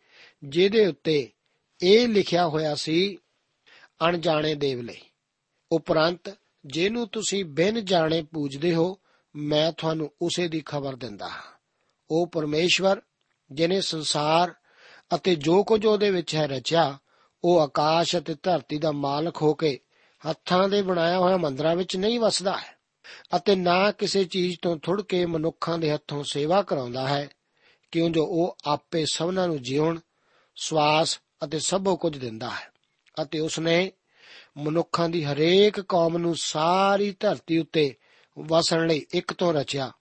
ਜਿਹਦੇ 0.44 0.86
ਉੱਤੇ 0.86 1.32
ਇਹ 1.82 2.08
ਲਿਖਿਆ 2.08 2.48
ਹੋਇਆ 2.48 2.74
ਸੀ, 2.74 3.18
ਅਣਜਾਣੇ 4.08 4.54
ਦੇਵ 4.54 4.80
ਲਈ। 4.80 5.00
ਉਪਰੰਤ, 5.72 6.36
ਜਿਹਨੂੰ 6.66 7.08
ਤੁਸੀਂ 7.08 7.44
ਬਿਨ 7.44 7.84
ਜਾਣੇ 7.84 8.22
ਪੂਜਦੇ 8.22 8.74
ਹੋ, 8.74 8.98
ਮੈਂ 9.36 9.72
ਤੁਹਾਨੂੰ 9.72 10.10
ਉਸੇ 10.22 10.48
ਦੀ 10.48 10.62
ਖਬਰ 10.66 10.96
ਦਿੰਦਾ 10.96 11.28
ਹਾਂ। 11.28 11.42
ਉਹ 12.10 12.26
ਪਰਮੇਸ਼ਵਰ 12.26 13.00
ਜਿਨੇ 13.52 13.80
ਸੰਸਾਰ 13.80 14.54
ਅਤੇ 15.14 15.34
ਜੋ 15.34 15.64
ਕੁਝ 15.64 15.86
ਉਹਦੇ 15.86 16.10
ਵਿੱਚ 16.10 16.34
ਹੈ 16.34 16.46
ਰਚਿਆ, 16.46 16.98
ਉਹ 17.44 17.60
ਆਕਾਸ਼ 17.60 18.16
ਅਤੇ 18.16 18.36
ਧਰਤੀ 18.42 18.78
ਦਾ 18.78 18.92
ਮਾਲਕ 18.92 19.42
ਹੋ 19.42 19.54
ਕੇ 19.54 19.80
ਹੱਥਾਂ 20.30 20.68
ਦੇ 20.68 20.82
ਬਣਾਇਆ 20.82 21.18
ਹੋਇਆ 21.18 21.36
ਮੰਦਰਾਂ 21.36 21.76
ਵਿੱਚ 21.76 21.96
ਨਹੀਂ 21.96 22.20
ਵਸਦਾ 22.20 22.56
ਹੈ 22.56 22.78
ਅਤੇ 23.36 23.54
ਨਾ 23.54 23.90
ਕਿਸੇ 23.90 24.24
ਚੀਜ਼ 24.24 24.56
ਤੋਂ 24.62 24.76
ਥੁੜ 24.76 25.02
ਕੇ 25.02 25.26
ਮਨੁੱਖਾਂ 25.26 25.78
ਦੇ 25.78 25.92
ਹੱਥੋਂ 25.92 26.24
ਸੇਵਾ 26.24 26.62
ਕਰਾਉਂਦਾ 26.62 27.08
ਹੈ, 27.08 27.28
ਕਿਉਂ 27.90 28.10
ਜੋ 28.10 28.26
ਉਹ 28.26 28.56
ਆਪੇ 28.64 29.04
ਸਭਨਾਂ 29.12 29.48
ਨੂੰ 29.48 29.62
ਜੀਵਨ 29.62 30.00
ਸਵਾਸ 30.56 31.20
ਅਤੇ 31.44 31.58
ਸਭੋ 31.58 31.96
ਕੁਝ 31.96 32.18
ਦਿੰਦਾ 32.18 32.50
ਹੈ 32.50 32.72
ਅਤੇ 33.22 33.40
ਉਸਨੇ 33.40 33.92
ਮਨੁੱਖਾਂ 34.56 35.08
ਦੀ 35.08 35.24
ਹਰੇਕ 35.24 35.80
ਕੌਮ 35.80 36.18
ਨੂੰ 36.18 36.34
ਸਾਰੀ 36.36 37.16
ਧਰਤੀ 37.20 37.58
ਉੱਤੇ 37.58 37.94
ਵਸਣ 38.38 38.86
ਲਈ 38.86 39.06
ਇੱਕ 39.14 39.32
ਤੋਂ 39.32 39.52
ਰਚਿਆ 39.52 39.92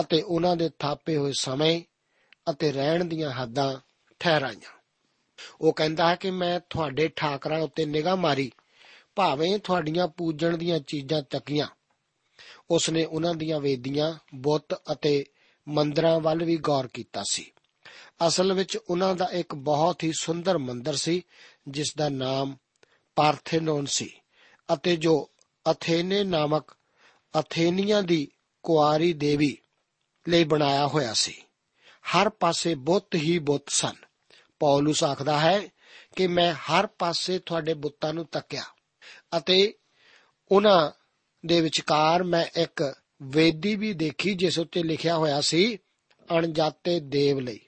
ਅਤੇ 0.00 0.22
ਉਹਨਾਂ 0.22 0.56
ਦੇ 0.56 0.70
ਥਾਪੇ 0.78 1.16
ਹੋਏ 1.16 1.32
ਸਮੇਂ 1.38 1.82
ਅਤੇ 2.50 2.72
ਰਹਿਣ 2.72 3.04
ਦੀਆਂ 3.04 3.30
ਹੱਦਾਂ 3.30 3.78
ਠਹਿਰਾਈਆਂ। 4.20 4.80
ਉਹ 5.60 5.72
ਕਹਿੰਦਾ 5.72 6.08
ਹੈ 6.08 6.14
ਕਿ 6.14 6.30
ਮੈਂ 6.30 6.60
ਤੁਹਾਡੇ 6.70 7.08
ਠਾਕਰਾਂ 7.08 7.60
ਉੱਤੇ 7.60 7.84
ਨਿਗਾਹ 7.84 8.16
ਮਾਰੀ, 8.16 8.52
ਭਾਵੇਂ 9.14 9.58
ਤੁਹਾਡੀਆਂ 9.58 10.08
ਪੂਜਣ 10.08 10.56
ਦੀਆਂ 10.56 10.78
ਚੀਜ਼ਾਂ 10.78 11.22
ਤੱਕੀਆਂ 11.22 11.66
ਉਸਨੇ 12.70 13.04
ਉਹਨਾਂ 13.04 13.34
ਦੀਆਂ 13.34 13.60
ਵੇਦੀਆਂ, 13.60 14.14
ਬੁੱਤ 14.34 14.74
ਅਤੇ 14.92 15.24
ਮੰਦਰਾਂ 15.68 16.20
ਵੱਲ 16.20 16.44
ਵੀ 16.44 16.56
ਗੌਰ 16.56 16.88
ਕੀਤਾ 16.94 17.22
ਸੀ। 17.30 17.52
ਅਸਲ 18.26 18.52
ਵਿੱਚ 18.52 18.76
ਉਹਨਾਂ 18.76 19.14
ਦਾ 19.14 19.28
ਇੱਕ 19.32 19.54
ਬਹੁਤ 19.54 20.04
ਹੀ 20.04 20.12
ਸੁੰਦਰ 20.18 20.58
ਮੰਦਰ 20.58 20.96
ਸੀ 20.96 21.22
ਜਿਸ 21.68 21.94
ਦਾ 21.96 22.08
ਨਾਮ 22.08 22.56
ਪਾਰਥੇਨੋਨ 23.16 23.86
ਸੀ 23.86 24.10
ਅਤੇ 24.72 24.96
ਜੋ 24.96 25.30
ਅਥੇਨੇ 25.70 26.24
ਨਾਮਕ 26.24 26.76
ਅਥੇਨੀਆਂ 27.40 28.02
ਦੀ 28.02 28.28
ਕੁਆਰੀ 28.62 29.12
ਦੇਵੀ 29.12 29.58
ਲਈ 30.28 30.44
ਬਣਾਇਆ 30.44 30.86
ਹੋਇਆ 30.86 31.12
ਸੀ। 31.12 31.42
ਹਰ 32.02 32.28
ਪਾਸੇ 32.28 32.74
ਬੁੱਤ 32.74 33.14
ਹੀ 33.14 33.38
ਬੁੱਤ 33.38 33.64
ਸਨ। 33.68 33.94
ਪੌਲਸ 34.58 35.04
ਆਖਦਾ 35.04 35.40
ਹੈ 35.40 35.68
ਕਿ 36.16 36.26
ਮੈਂ 36.26 36.54
ਹਰ 36.54 36.86
ਪਾਸੇ 36.86 37.38
ਤੁਹਾਡੇ 37.38 37.74
ਬੁੱਤਾਂ 37.74 38.14
ਨੂੰ 38.14 38.26
ਤੱਕਿਆ 38.26 38.62
ਅਤੇ 39.36 39.74
ਉਹਨਾਂ 40.52 40.90
ਦੇ 41.46 41.60
ਵਿਚਕਾਰ 41.60 42.22
ਮੈਂ 42.22 42.46
ਇੱਕ 42.56 42.94
ਵੇਦੀ 43.22 43.76
ਵੀ 43.76 43.92
ਦੇਖੀ, 43.92 44.34
ਜਿਸ 44.34 44.58
ਉੱਤੇ 44.58 44.82
ਲਿਖਿਆ 44.82 45.16
ਹੋਇਆ 45.16 45.40
ਸੀ, 45.40 45.78
ਅਣਜਾਤੇ 46.38 47.00
ਦੇਵ 47.00 47.40
ਲਈ। 47.40 47.60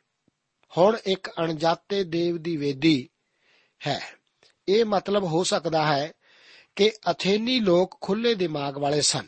ਹੁਣ 0.79 0.97
ਇੱਕ 1.07 1.31
ਅਣਜਾਤੇ 1.39 2.05
ਦੇਵ 2.05 2.43
ਦੀ 2.43 2.57
ਵੇਦੀ 2.57 3.09
ਹੈ। 3.87 4.01
ਇਹ 4.69 4.85
ਮਤਲਬ 4.85 5.25
ਹੋ 5.25 5.45
ਸਕਦਾ 5.45 5.97
ਹੈ 5.97 6.13
ਕਿ 6.77 6.93
ਅਥੇਨੀ 7.11 7.61
ਲੋਕ 7.61 7.97
ਖੁੱਲੇ 8.01 8.35
ਦਿਮਾਗ 8.35 8.79
ਵਾਲੇ 8.79 9.01
ਸਨ। 9.01 9.27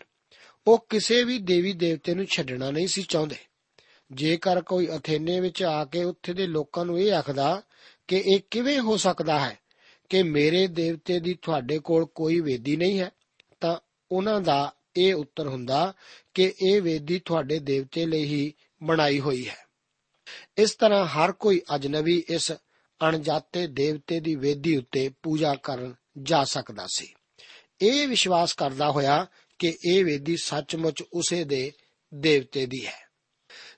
ਉਹ 0.66 0.86
ਕਿਸੇ 0.88 1.24
ਵੀ 1.24 1.38
ਦੇਵੀ 1.38 1.72
ਦੇਵਤੇ 1.72 2.14
ਨੂੰ 2.14 2.24
ਛੱਡਣਾ 2.24 2.70
ਨਹੀਂ 2.70 2.88
ਸੀ 2.88 3.02
ਚਾਹੁੰਦੇ। 3.02 3.36
ਜੇਕਰ 4.12 4.62
ਕੋਈ 4.62 4.86
ਅਥੇਨੇ 4.86 5.40
ਵਿੱਚ 5.40 5.62
ਆ 5.62 5.84
ਕੇ 5.84 6.04
ਉੱਥੇ 6.04 6.32
ਦੇ 6.32 6.46
ਲੋਕਾਂ 6.46 6.84
ਨੂੰ 6.84 7.00
ਇਹ 7.00 7.12
ਆਖਦਾ 7.12 7.62
ਕਿ 8.08 8.22
ਇਹ 8.26 8.40
ਕਿਵੇਂ 8.50 8.80
ਹੋ 8.80 8.96
ਸਕਦਾ 8.96 9.40
ਹੈ 9.40 9.58
ਕਿ 10.08 10.22
ਮੇਰੇ 10.22 10.66
ਦੇਵਤੇ 10.66 11.20
ਦੀ 11.20 11.38
ਤੁਹਾਡੇ 11.42 11.78
ਕੋਲ 11.78 12.04
ਕੋਈ 12.04 12.40
ਵੇਦੀ 12.40 12.76
ਨਹੀਂ 12.76 13.00
ਹੈ, 13.00 13.10
ਤਾਂ 13.60 13.78
ਉਹਨਾਂ 14.12 14.40
ਦਾ 14.40 14.74
ਇਹ 14.96 15.14
ਉੱਤਰ 15.14 15.46
ਹੁੰਦਾ 15.46 15.94
ਕਿ 16.34 16.54
ਇਹ 16.62 16.82
ਵੇਦੀ 16.82 17.18
ਤੁਹਾਡੇ 17.24 17.58
ਦੇਵਤੇ 17.58 18.06
ਲਈ 18.06 18.24
ਹੀ 18.24 18.54
ਬਣਾਈ 18.82 19.20
ਹੋਈ 19.20 19.48
ਹੈ। 19.48 19.65
ਇਸ 20.58 20.74
ਤਰ੍ਹਾਂ 20.74 21.06
ਹਰ 21.06 21.32
ਕੋਈ 21.32 21.62
ਅਜਨਬੀ 21.74 22.24
ਇਸ 22.28 22.52
ਅਣਜਾਤੇ 23.02 23.66
ਦੇਵਤੇ 23.66 24.20
ਦੀ 24.20 24.34
ਵੇਦੀ 24.34 24.76
ਉੱਤੇ 24.76 25.10
ਪੂਜਾ 25.22 25.54
ਕਰਨ 25.54 25.94
ਜਾ 26.22 26.44
ਸਕਦਾ 26.44 26.86
ਸੀ। 26.86 27.14
ਇਹ 27.80 28.08
ਵਿਸ਼ਵਾਸ 28.08 28.52
ਕਰਦਾ 28.52 28.90
ਹੋਇਆ 28.90 29.26
ਕਿ 29.58 29.78
ਇਹ 29.88 30.04
ਵੇਦੀ 30.04 30.36
ਸੱਚਮੁੱਚ 30.36 31.02
ਉਸੇ 31.02 31.44
ਦੇ 31.44 31.72
ਦੇਵਤੇ 32.14 32.66
ਦੀ 32.66 32.86
ਹੈ। 32.86 33.06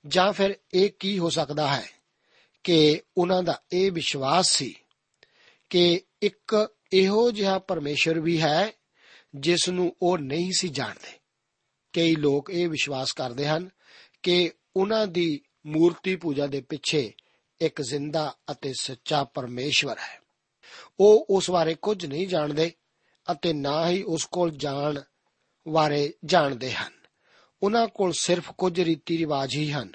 ਜਾਂ 0.07 0.33
ਫਿਰ 0.33 0.59
ਇਹ 0.75 0.91
ਕੀ 0.99 1.19
ਹੋ 1.19 1.31
ਸਕਦਾ 1.31 1.75
ਹੈ 1.75 1.89
ਕਿ 2.65 3.03
ਉਹਨਾਂ 3.17 3.43
ਦਾ 3.43 3.63
ਇਹ 3.73 3.93
ਵਿਸ਼ਵਾਸ 3.93 4.51
ਸੀ 4.51 4.75
ਕਿ 5.71 6.03
ਇੱਕ 6.23 6.75
ਇਹੋ 6.93 7.31
ਜਿਹਾ 7.31 7.59
ਪਰਮੇਸ਼ਰ 7.59 8.21
ਵੀ 8.21 8.41
ਹੈ 8.41 8.73
ਜਿਸ 9.35 9.69
ਨੂੰ 9.69 9.97
ਉਹ 10.03 10.19
ਨਹੀਂ 10.19 10.53
ਸੀ 10.59 10.69
ਜਾਣਦੇ। 10.69 11.19
ਕਈ 11.93 12.17
ਲੋਕ 12.17 12.51
ਇਹ 12.51 12.69
ਵਿਸ਼ਵਾਸ 12.69 13.13
ਕਰਦੇ 13.13 13.47
ਹਨ 13.47 13.71
ਕਿ 14.23 14.53
ਉਹਨਾਂ 14.77 15.07
ਦੀ 15.07 15.41
ਮੂਰਤੀ 15.69 16.17
ਪੂਜਾ 16.17 16.47
ਦੇ 16.47 16.61
ਪਿੱਛੇ 16.61 17.13
ਇੱਕ 17.61 17.83
ਜ਼ਿੰਦਾ 17.83 18.37
ਅਤੇ 18.51 18.73
ਸੱਚਾ 18.81 19.25
ਪਰਮੇਸ਼ਵਰ 19.25 19.99
ਹੈ। 19.99 20.21
ਉਹ 21.01 21.27
ਉਸ 21.31 21.51
ਬਾਰੇ 21.51 21.75
ਕੁਝ 21.75 22.07
ਨਹੀਂ 22.07 22.29
ਜਾਣਦੇ 22.29 22.73
ਅਤੇ 23.33 23.53
ਨਾ 23.53 23.91
ਹੀ 23.91 24.03
ਉਸ 24.03 24.25
ਕੋਲ 24.25 24.51
ਜਾਣ 24.51 25.01
ਬਾਰੇ 25.69 26.15
ਜਾਣਦੇ 26.25 26.73
ਹਨ। 26.73 26.93
ਉਹਨਾਂ 27.63 27.89
ਕੋਲ 27.89 28.13
ਸਿਰਫ 28.13 28.51
ਕੁਝ 28.59 28.81
ਰੀਤੀ 28.81 29.19
ਰਿਵਾਜ 29.19 29.57
ਹੀ 29.57 29.73
ਹਨ 29.73 29.93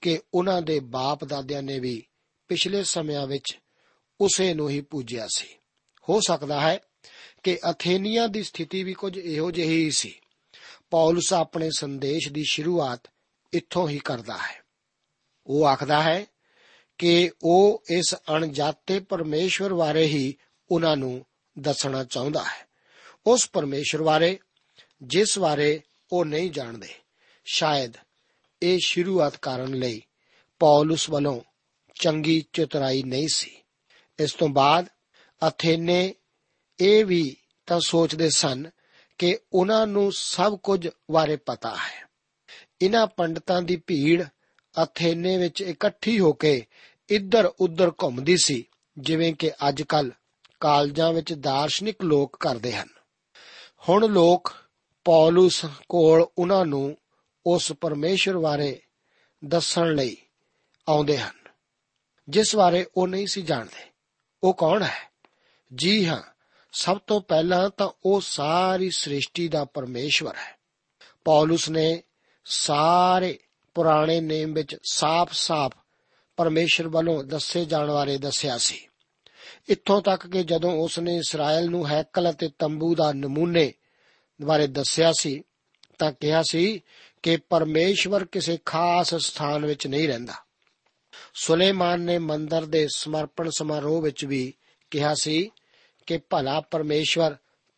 ਕਿ 0.00 0.20
ਉਹਨਾਂ 0.34 0.62
ਦੇ 0.62 0.80
ਬਾਪ 0.80 1.24
ਦਾਦਿਆਂ 1.24 1.62
ਨੇ 1.62 1.80
ਵੀ 1.80 2.06
ਪਿਛਲੇ 2.48 2.84
ਸਮਿਆਂ 2.84 3.26
ਵਿੱਚ 3.26 3.58
ਉਸੇ 4.20 4.54
ਨੂੰ 4.54 4.70
ਹੀ 4.70 4.80
ਪੂਜਿਆ 4.80 5.28
ਸੀ। 5.34 5.48
ਹੋ 6.08 6.20
ਸਕਦਾ 6.28 6.60
ਹੈ 6.60 6.78
ਕਿ 7.42 7.58
ਅਥੇਨੀਆਂ 7.70 8.28
ਦੀ 8.28 8.42
ਸਥਿਤੀ 8.42 8.82
ਵੀ 8.82 8.94
ਕੁਝ 8.94 9.18
ਇਹੋ 9.18 9.50
ਜਿਹੀ 9.50 9.84
ਹੀ 9.84 9.90
ਸੀ। 9.90 10.20
ਪੌਲਸ 10.90 11.32
ਆਪਣੇ 11.32 11.70
ਸੰਦੇਸ਼ 11.78 12.28
ਦੀ 12.28 12.44
ਸ਼ੁਰੂਆਤ 12.44 13.00
ਇੱਥੋਂ 13.52 13.88
ਹੀ 13.88 13.98
ਕਰਦਾ 13.98 14.36
ਹੈ। 14.36 14.67
ਉਹ 15.48 15.66
ਆਖਦਾ 15.66 16.02
ਹੈ 16.02 16.26
ਕਿ 16.98 17.30
ਉਹ 17.42 17.82
ਇਸ 17.90 18.14
ਅਣਜਾਤੇ 18.14 19.00
ਪਰਮੇਸ਼ਵਰ 19.00 19.74
ਬਾਰੇ 19.74 20.04
ਹੀ 20.04 20.34
ਉਹਨਾਂ 20.70 20.96
ਨੂੰ 20.96 21.26
ਦੱਸਣਾ 21.58 22.04
ਚਾਹੁੰਦਾ 22.04 22.44
ਹੈ। 22.44 22.68
ਉਸ 23.26 23.50
ਪਰਮੇਸ਼ਵਰ 23.50 24.02
ਬਾਰੇ, 24.02 24.38
ਜਿਸ 25.02 25.38
ਬਾਰੇ 25.38 25.80
ਉਹ 26.12 26.24
ਨਹੀਂ 26.24 26.50
ਜਾਣਦੇ, 26.50 26.88
ਸ਼ਾਇਦ 27.44 27.92
ਇਹ 28.62 28.78
ਸ਼ੁਰੂਆਤ 28.82 29.36
ਕਰਨ 29.36 29.74
ਲਈ 29.74 30.02
ਪੌਲਸ 30.58 31.10
ਵੱਲੋਂ 31.10 31.40
ਚੰਗੀ 32.00 32.44
ਚਤੁਰਾਈ 32.52 33.02
ਨਹੀਂ 33.02 33.28
ਸੀ। 33.34 33.56
ਇਸ 34.18 34.34
ਤੋਂ 34.34 34.48
ਬਾਅਦ 34.48 34.86
ਅਥੇਨੇ 35.48 36.14
ਇਹ 36.80 37.04
ਵੀ 37.04 37.36
ਤਾਂ 37.66 37.80
ਸੋਚਦੇ 37.80 38.30
ਸਨ 38.30 38.70
ਕਿ 39.18 39.38
ਉਹਨਾਂ 39.52 39.86
ਨੂੰ 39.86 40.12
ਸਭ 40.12 40.58
ਕੁਝ 40.58 40.88
ਬਾਰੇ 41.10 41.36
ਪਤਾ 41.36 41.76
ਹੈ। 41.76 42.08
ਇਹਨਾਂ 42.82 43.06
ਪੰਡਤਾਂ 43.06 43.62
ਦੀ 43.62 43.76
ਭੀੜ 43.76 44.24
ਅਥੇਨੇ 44.84 45.36
ਵਿੱਚ 45.38 45.60
ਇਕੱਠੀ 45.60 46.20
ਹੋ 46.20 46.32
ਕੇ 46.32 46.66
ਇੱਧਰ 47.08 47.44
ਉੱਧਰ 47.44 47.92
ਘੁੰਮਦੀ 48.02 48.36
ਸੀ, 48.36 48.64
ਜਿਵੇਂ 48.98 49.34
ਕਿ 49.34 49.50
ਅੱਜ 49.68 49.82
ਕੱਲ 49.82 50.10
ਕਾਲਜਾਂ 50.60 51.12
ਵਿੱਚ 51.12 51.32
ਦਾਰਸ਼ਨਿਕ 51.32 52.02
ਲੋਕ 52.02 52.36
ਕਰਦੇ 52.40 52.72
ਹਨ। 52.72 52.88
ਹੁਣ 53.88 54.06
ਲੋਕ 54.06 54.52
ਪੌਲਸ 55.04 55.66
ਕੋਲ 55.88 56.26
ਉਹਨਾਂ 56.38 56.64
ਨੂੰ 56.64 56.96
ਉਸ 57.46 57.72
ਪਰਮੇਸ਼ਰ 57.72 58.38
ਬਾਰੇ 58.38 58.80
ਦੱਸਣ 59.44 59.94
ਲਈ 59.94 60.16
ਆਉਂਦੇ 60.88 61.18
ਹਨ, 61.18 61.36
ਜਿਸ 62.28 62.56
ਬਾਰੇ 62.56 62.86
ਉਹ 62.96 63.08
ਨਹੀਂ 63.08 63.26
ਸੀ 63.26 63.42
ਜਾਣਦੇ। 63.42 63.90
ਉਹ 64.42 64.54
ਕੌਣ 64.54 64.82
ਹੈ? 64.82 65.10
ਜੀ 65.74 66.06
ਹਾਂ, 66.06 66.22
ਸਭ 66.72 66.98
ਤੋਂ 67.06 67.20
ਪਹਿਲਾਂ 67.20 67.70
ਤਾਂ 67.70 67.90
ਉਹ 68.04 68.20
ਸਾਰੀ 68.20 68.90
ਸ੍ਰਿਸ਼ਟੀ 68.90 69.48
ਦਾ 69.48 69.64
ਪਰਮੇਸ਼ਵਰ 69.64 70.36
ਹੈ। 70.36 70.58
ਪੌਲਸ 71.24 71.68
ਨੇ 71.68 72.02
ਸਾਰੇ 72.44 73.38
ਪੁਰਾਣੇ 73.78 74.20
ਨੇਮ 74.20 74.52
ਵਿੱਚ 74.52 74.76
ਸਾਫ਼-ਸਾਫ਼ 74.90 75.76
ਪਰਮੇਸ਼ਰ 76.36 76.88
ਵੱਲੋਂ 76.88 77.24
ਦੱਸੇ 77.24 77.64
ਜਾਣ 77.64 77.92
ਬਾਰੇ 77.92 78.18
ਦੱਸਿਆ 78.18 78.58
ਸੀ। 78.58 78.88
ਇੱਥੋਂ 79.68 80.02
ਤੱਕ 80.02 80.26
ਕਿ 80.26 80.42
ਜਦੋਂ 80.44 80.72
ਉਸ 80.72 80.98
ਨੇ 80.98 81.16
ਇਸਰਾਇਲ 81.16 81.70
ਨੂੰ 81.70 81.88
ਹੈਕਲ 81.88 82.30
ਅਤੇ 82.30 82.50
ਤੰਬੂ 82.58 82.94
ਦਾ 82.94 83.12
ਨਮੂਨੇ 83.12 83.74
ਬਾਰੇ 84.42 84.66
ਦੱਸਿਆ 84.66 85.12
ਸੀ, 85.20 85.42
ਤਾਂ 85.98 86.12
ਕਿਹਾ 86.12 86.42
ਸੀ 86.42 86.80
ਕਿ 87.22 87.36
ਪਰਮੇਸ਼ਵਰ 87.36 88.24
ਕਿਸੇ 88.24 88.58
ਖਾਸ 88.64 89.14
ਸਥਾਨ 89.14 89.66
ਵਿੱਚ 89.66 89.86
ਨਹੀਂ 89.86 90.08
ਰਹਿੰਦਾ। 90.08 90.34
ਸੁਲੇਮਾਨ 91.34 92.00
ਨੇ 92.00 92.18
ਮੰਦਰ 92.18 92.64
ਦੇ 92.64 92.88
ਸਮਰਪਣ 92.96 93.50
ਸਮਾਰੋਹ 93.50 94.02
ਵਿੱਚ 94.02 94.24
ਵੀ 94.24 94.54
ਕਿਹਾ 94.90 95.14
ਸੀ 95.14 95.50
ਕਿ 96.06 96.18
ਭਲਾ 96.18 96.60
ਪਰਮੇਸ਼ਵਰ 96.60 97.36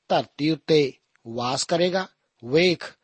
ਧਰਤੀ 0.09 0.51
ਉੱਤੇ 0.51 0.93
ਵਾਸ 1.29 1.65
ਕਰੇਗਾ। 1.65 2.07
ਵੇਖ 2.45 2.95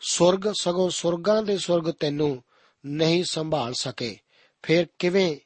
ਸੁਰਗ 0.00 0.52
ਸਗੋਂ 0.52 0.90
ਸੁਰਗਾਂ 0.90 1.42
ਦੇ 1.42 1.58
ਸੁਰਗ 1.58 1.94
ਤੈਨੂੰ 1.94 2.42
ਨਹੀਂ 2.86 3.24
ਸੰਭਾਲ 3.24 3.72
ਸਕੇ। 3.72 4.18
ਫਿਰ 4.62 4.86
ਕਿਵੇਂ 4.98 5.36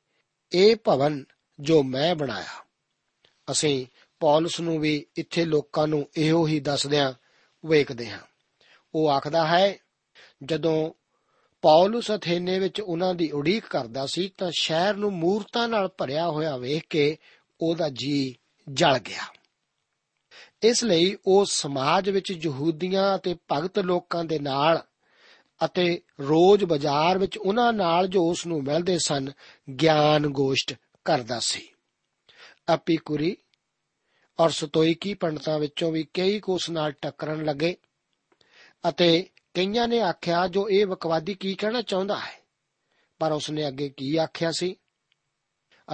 ਇਹ 0.53 0.77
ਭਵਨ 0.77 1.25
ਜੋ 1.61 1.83
ਮੈਂ 1.83 2.15
ਬਣਾਇਆ? 2.15 2.65
ਅਸੀਂ 3.51 3.87
ਪੌਲਸ 4.21 4.61
ਨੂੰ 4.61 4.81
ਵੀ 4.81 5.07
ਇੱਥੇ 5.17 5.45
ਲੋਕਾਂ 5.45 5.89
ਨੂੰ 5.89 6.09
ਇਹੋ 6.17 6.47
ਹੀ 6.47 6.61
ਦੱਸਦਿਆਂ 6.61 7.13
ਵੇਖਦੇ 7.67 8.11
ਹਾਂ। 8.11 8.19
ਉਹ 8.95 9.11
ਆਖਦਾ 9.11 9.47
ਹੈ, 9.47 9.79
ਜਦੋਂ 10.45 10.93
ਪੌਲਸ 11.63 12.11
ਅਥੇਨੇ 12.11 12.59
ਵਿੱਚ 12.59 12.81
ਉਹਨਾਂ 12.81 13.15
ਦੀ 13.15 13.31
ਉਡੀਕ 13.31 13.67
ਕਰਦਾ 13.67 14.07
ਸੀ, 14.07 14.33
ਤਾਂ 14.39 14.51
ਸ਼ਹਿਰ 14.59 14.95
ਨੂੰ 14.95 15.13
ਮੂਰਤਾਂ 15.13 15.69
ਨਾਲ 15.69 15.89
ਭਰਿਆ 15.89 16.29
ਹੋਇਆ 16.29 16.57
ਵੇਖ 16.57 16.85
ਕੇ 16.91 17.17
ਉਹਦਾ 17.61 17.89
ਜੀ 17.89 18.37
ਜਲ 18.73 18.99
ਗਿਆ। 18.99 19.23
ਇਸ 20.65 20.85
ਲਈ 20.85 21.17
ਉਹ 21.27 21.45
ਸਮਾਜ 21.45 22.11
ਵਿੱਚ 22.11 22.31
ਯਹੂਦੀਆਂ 22.31 23.19
ਅਤੇ 23.19 23.37
ਭਗਤ 23.53 23.79
ਲੋਕਾਂ 23.79 24.25
ਦੇ 24.25 24.39
ਨਾਲ 24.39 24.83
ਅਤੇ 25.65 26.03
ਰੋਜ਼ 26.21 26.65
ਬਾਜ਼ਾਰ 26.65 27.19
ਵਿੱਚ 27.19 27.39
ਉਹਨਾਂ 27.39 27.73
ਨਾਲ 27.73 28.09
ਜੋ 28.09 28.31
ਉਸ 28.31 28.47
ਨੂੰ 28.47 28.65
ਮਿਲਦੇ 28.65 28.99
ਸਨ, 28.99 29.33
ਗਿਆਨ 29.83 30.27
ਗੋਸ਼ਟ 30.27 30.75
ਕਰਦਾ 31.05 31.41
ਸੀ। 31.41 31.69
ਅਪੀਕੁਰੀ 32.75 33.37
ਔਰ 34.41 34.51
ਸਤੋਇਕੀ 34.51 35.15
ਪੰਡਤਾਂ 35.15 35.59
ਵਿੱਚੋਂ 35.59 35.93
ਵੀ 35.93 36.07
ਕਈ 36.15 36.41
ਕੋ 36.41 36.55
ਉਸ 36.55 36.71
ਨਾਲ 36.71 36.93
ਟੱਕਰਨ 36.93 37.45
ਲੱਗੇ 37.45 37.77
ਅਤੇ 38.89 39.31
ਕਈਆਂ 39.55 39.89
ਨੇ 39.89 40.01
ਆਖਿਆ, 40.01 40.47
ਜੋ 40.47 40.71
ਇਹ 40.71 40.87
ਵਕਵਾਦੀ 40.87 41.35
ਕੀ 41.35 41.55
ਕਹਿਣਾ 41.55 41.83
ਚਾਹੁੰਦਾ 41.83 42.19
ਹੈ? 42.19 42.45
ਪਰ 43.19 43.33
ਉਸਨੇ 43.33 43.69
ਅੱਗੇ 43.69 43.89
ਕੀ 43.89 44.17
ਆਖਿਆ 44.17 44.51
ਸੀ? 44.51 44.77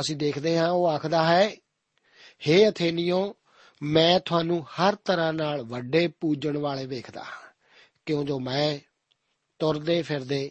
ਅਸੀਂ 0.01 0.17
ਦੇਖਦੇ 0.17 0.59
ਹਾਂ, 0.59 0.71
ਉਹ 0.71 0.89
ਆਖਦਾ 0.89 1.25
ਹੈ 1.25 1.57
हे 2.49 2.71
ਅਥੇਨੀਓ 2.71 3.35
ਮੈਂ 3.83 4.21
ਤੁਹਾਨੂੰ 4.21 4.67
ਹਰ 4.71 4.95
ਤਰ੍ਹਾਂ 4.95 5.33
ਨਾਲ 5.33 5.63
ਵੱਡੇ 5.63 6.09
ਪੂਜਣ 6.09 6.59
ਵਾਲੇ 6.59 6.87
ਵੇਖਦਾ 6.87 7.21
ਹਾਂ। 7.21 7.51
ਕਿਉਂ 8.07 8.25
ਜੋ 8.25 8.41
ਮੈਂ 8.41 8.79
ਤੁਰਦੇ 9.59 10.03
ਫਿਰਦੇ 10.03 10.51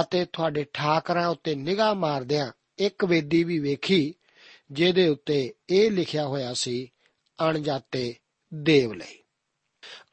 ਅਤੇ 0.00 0.24
ਤੁਹਾਡੇ 0.24 0.66
ਠਾਕਰਾਂ 0.72 1.28
ਉੱਤੇ 1.28 1.54
ਨਿਗਾਹ 1.54 1.94
ਮਾਰਦਿਆਂ 1.94 2.52
ਇੱਕ 2.78 3.04
ਵੇਦੀ 3.04 3.44
ਵੀ 3.44 3.58
ਵੇਖੀ, 3.58 4.14
ਜਿਹਦੇ 4.70 5.08
ਉੱਤੇ 5.08 5.54
ਇਹ 5.70 5.90
ਲਿਖਿਆ 5.90 6.26
ਹੋਇਆ 6.26 6.54
ਸੀ, 6.54 6.90
ਅਣਜਾਤੇ 7.50 8.14
ਦੇਵ 8.54 8.92
ਲਈ। 8.92 9.22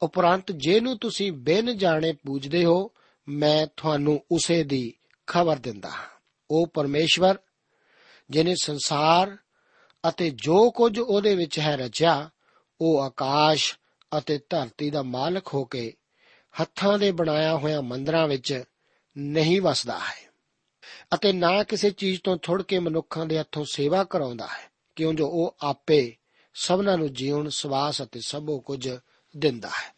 ਉਪਰੰਤ 0.01 0.51
ਜਿਹਨੂੰ 0.51 0.97
ਤੁਸੀਂ 0.97 1.31
ਬਿਨ 1.31 1.77
ਜਾਣੇ 1.77 2.13
ਪੂਜਦੇ 2.13 2.65
ਹੋ, 2.65 2.91
ਮੈਂ 3.29 3.67
ਤੁਹਾਨੂੰ 3.77 4.25
ਉਸੇ 4.31 4.63
ਦੀ 4.63 4.93
ਖਬਰ 5.27 5.55
ਦਿੰਦਾ 5.55 5.89
ਹਾਂ। 5.89 6.09
ਉਹ 6.51 6.67
ਪਰਮੇਸ਼ਵਰ 6.67 7.37
ਜਿਨੇ 8.29 8.55
ਸੰਸਾਰ 8.61 9.37
ਅਤੇ 10.09 10.29
ਜੋ 10.29 10.71
ਕੁਝ 10.71 10.99
ਉਹਦੇ 10.99 11.35
ਵਿੱਚ 11.35 11.59
ਹੈ 11.59 11.75
ਰਚਿਆ, 11.75 12.29
ਉਹ 12.81 13.01
ਆਕਾਸ਼ 13.01 13.75
ਅਤੇ 14.17 14.39
ਧਰਤੀ 14.49 14.89
ਦਾ 14.89 15.03
ਮਾਲਕ 15.03 15.47
ਹੋ 15.53 15.65
ਕੇ 15.65 15.93
ਹੱਥਾਂ 16.61 16.99
ਦੇ 16.99 17.11
ਬਣਾਇਆ 17.11 17.57
ਹੋਇਆ 17.57 17.81
ਮੰਦਰਾਂ 17.81 18.27
ਵਿੱਚ 18.27 18.63
ਨਹੀਂ 19.17 19.61
ਵਸਦਾ 19.61 19.99
ਹੈ 19.99 20.27
ਅਤੇ 21.13 21.33
ਨਾ 21.33 21.63
ਕਿਸੇ 21.63 21.89
ਚੀਜ਼ 21.89 22.21
ਤੋਂ 22.23 22.37
ਥੁੜ 22.37 22.63
ਕੇ 22.63 22.79
ਮਨੁੱਖਾਂ 22.79 23.25
ਦੇ 23.25 23.39
ਹੱਥੋਂ 23.39 23.65
ਸੇਵਾ 23.71 24.03
ਕਰਾਉਂਦਾ 24.03 24.47
ਹੈ, 24.47 24.71
ਕਿਉਂ 24.95 25.13
ਜੋ 25.13 25.27
ਉਹ 25.27 25.55
ਆਪੇ 25.61 26.15
ਸਭਨਾਂ 26.53 26.97
ਨੂੰ 26.97 27.13
ਜੀਵਨ, 27.13 27.49
ਸਵਾਸ 27.49 28.01
ਅਤੇ 28.01 28.19
ਸਭੋ 28.19 28.59
ਕੁਝ 28.59 28.89
ਦਿੰਦਾ 29.37 29.67
ਹੈ। 29.67 29.95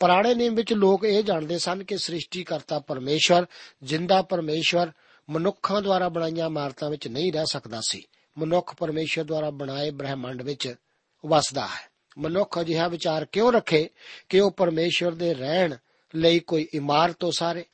ਪੁਰਾਣੇ 0.00 0.34
ਨੇਮ 0.34 0.54
ਵਿੱਚ 0.54 0.72
ਲੋਕ 0.72 1.04
ਇਹ 1.04 1.22
ਜਾਣਦੇ 1.22 1.58
ਸਨ 1.58 1.84
ਕਿ 1.84 1.98
ਸ੍ਰਿਸ਼ਟੀਕਰਤਾ 1.98 2.78
ਪਰਮੇਸ਼ਵਰ, 2.78 3.46
ਜਿੰਦਾ 3.82 4.22
ਪਰਮੇਸ਼ਵਰ 4.22 4.92
ਮਨੁੱਖਾਂ 5.30 5.82
ਦੁਆਰਾ 5.82 6.08
ਬਣਾਈਆਂ 6.08 6.46
ਇਮਾਰਤਾਂ 6.46 6.90
ਵਿੱਚ 6.90 7.08
ਨਹੀਂ 7.08 7.32
ਰਹਿ 7.32 7.46
ਸਕਦਾ 7.46 7.80
ਸੀ। 7.88 8.04
ਮਨੁੱਖ 8.38 8.74
ਪਰਮੇਸ਼ਵਰ 8.74 9.24
ਦੁਆਰਾ 9.24 9.50
ਬਣਾਏ 9.50 9.90
ਬ੍ਰਹਿਮੰਡ 9.90 10.42
ਵਿੱਚ 10.42 10.74
ਵਸਦਾ 11.26 11.66
ਹੈ। 11.66 11.90
ਮਨੁੱਖ 12.18 12.60
ਅਜਿਹਾ 12.60 12.88
ਵਿਚਾਰ 12.88 13.24
ਕਿਉਂ 13.24 13.52
ਰੱਖੇ 13.52 13.88
ਕਿ 14.28 14.40
ਉਹ 14.40 14.50
ਪਰਮੇਸ਼ਵਰ 14.50 15.12
ਦੇ 15.12 15.34
ਰਹਿਣ 15.34 15.76
ਲਈ 16.14 16.38
ਕੋਈ 16.38 16.68
ਇਮਾਰਤ 16.74 17.24
ਉਸਾਰੇ? 17.24 17.64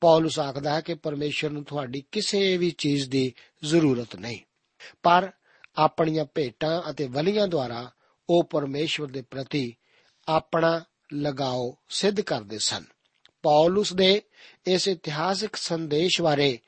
ਪੌਲਸ 0.00 0.38
ਆਖਦਾ 0.38 0.74
ਹੈ 0.74 0.80
ਕਿ 0.80 0.94
ਪਰਮੇਸ਼ਵਰ 0.94 1.50
ਨੂੰ 1.50 1.64
ਤੁਹਾਡੀ 1.64 2.02
ਕਿਸੇ 2.12 2.56
ਵੀ 2.56 2.70
ਚੀਜ਼ 2.70 3.10
ਦੀ 3.10 3.32
ਜ਼ਰੂਰਤ 3.64 4.16
ਨਹੀਂ। 4.16 4.40
ਪਰ 5.02 5.32
ਆਪਣੀਆਂ 5.76 6.24
ਭੇਟਾਂ 6.34 6.90
ਅਤੇ 6.90 7.06
ਬਲੀਆਂ 7.06 7.48
ਦੁਆਰਾ 7.48 7.90
ਉਹ 8.30 8.44
ਪਰਮੇਸ਼ਵਰ 8.44 9.06
ਦੇ 9.06 9.22
ਪ੍ਰਤੀ 9.22 9.76
ਆਪਣਾ 10.28 10.84
ਲਗਾਓ 11.14 11.76
ਸਿੱਧ 11.88 12.20
ਕਰਦੇ 12.20 12.58
ਸਨ। 12.58 12.84
ਪੌਲਸ 13.42 13.92
ਦੇ 13.92 14.22
ਇਸ 14.66 14.88
ਇਤਿਹਾਸਿਕ 14.88 15.56
ਸੰਦੇਸ਼ 15.56 16.22
ਬਾਰੇ 16.22 16.58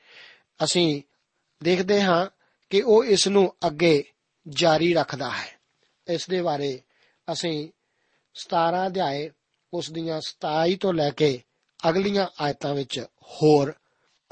ਅਸੀਂ 0.63 1.01
ਦੇਖਦੇ 1.63 2.01
ਹਾਂ 2.01 2.27
ਕਿ 2.73 2.81
ਉਹ 2.81 3.05
ਇਸ 3.05 3.27
ਨੂੰ 3.27 3.55
ਅੱਗੇ 3.67 4.03
ਜਾਰੀ 4.49 4.93
ਰੱਖਦਾ 4.93 5.29
ਹੈ। 5.29 5.59
ਇਸ 6.07 6.29
ਦੇ 6.29 6.41
ਬਾਰੇ 6.41 6.81
ਅਸੀਂ 7.31 7.69
17 8.33 8.87
ਅਧਿਆਏ 8.87 9.31
ਉਸ 9.73 9.91
ਦੀਆਂ 9.91 10.21
27 10.21 10.75
ਤੋਂ 10.75 10.93
ਲੈ 10.93 11.09
ਕੇ 11.09 11.41
ਅਗਲੀਆਂ 11.89 12.27
ਆਇਤਾਂ 12.41 12.73
ਵਿੱਚ 12.73 13.05
ਹੋਰ 13.23 13.73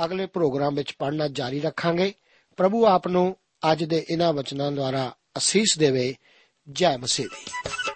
ਅਗਲੇ 0.06 0.26
ਪ੍ਰੋਗਰਾਮ 0.26 0.76
ਵਿੱਚ 0.76 0.96
ਪੜ੍ਹਨਾ 1.00 1.28
ਜਾਰੀ 1.28 1.60
ਰੱਖਾਂਗੇ। 1.60 2.14
ਪ੍ਰਭੂ 2.58 2.86
ਆਪ 2.86 3.08
ਨੂੰ 3.08 3.36
ਅੱਜ 3.72 3.84
ਦੇ 3.84 4.06
ਇਹਨਾਂ 4.10 4.34
ਵਚਨਾਂ 4.34 4.72
ਦੁਆਰਾ 4.72 5.16
ਅਸੀਸ 5.38 5.78
ਦੇਵੇ। 5.78 6.16
ਜੈ 6.72 6.98
ਮਸੀਹ। 6.98 7.28
ਦੀ 7.28 7.52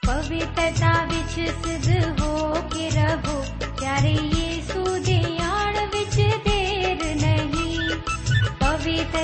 ਪਵਿੱਤਰਤਾ 0.08 1.06
ਵਿੱਚ 1.06 1.50
ਸਿੱਧ 1.50 2.22
ਹੋ 2.22 2.54
ਕੇ 2.54 2.90
ਰਹੋ, 2.90 3.46
ਪਿਆਰੇ 3.80 4.45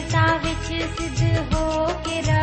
विधो 0.09 1.43
होरा 1.53 2.41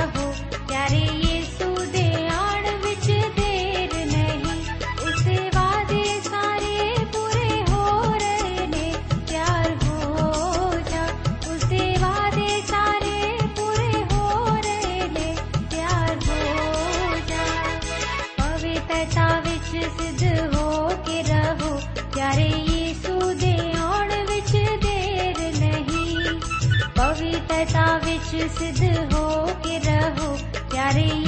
लक्ष्य 28.35 28.49
सिद्ध 28.57 29.13
हो 29.13 29.29
के 29.65 29.79
सिद्धो 29.85 31.05
ये 31.05 31.28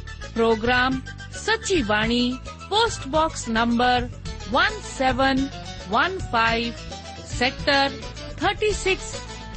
Programme 0.33 0.99
Sachi 1.35 1.81
Bani 1.83 2.37
post 2.69 3.07
box 3.07 3.49
number 3.49 4.09
1715 4.51 6.71
sector 7.31 7.91
36 8.41 8.95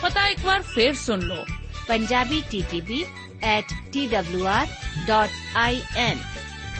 ਪਤਾ 0.03 0.27
ਇੱਕ 0.29 0.45
ਵਾਰ 0.45 0.63
ਫੇਰ 0.75 0.95
ਸੁਣ 1.05 1.21
ਲਓ 1.23 1.45
ਪੰਜਾਬੀ 1.89 2.43
ttb 2.53 2.91
at 3.51 3.69
twr.in 3.95 6.17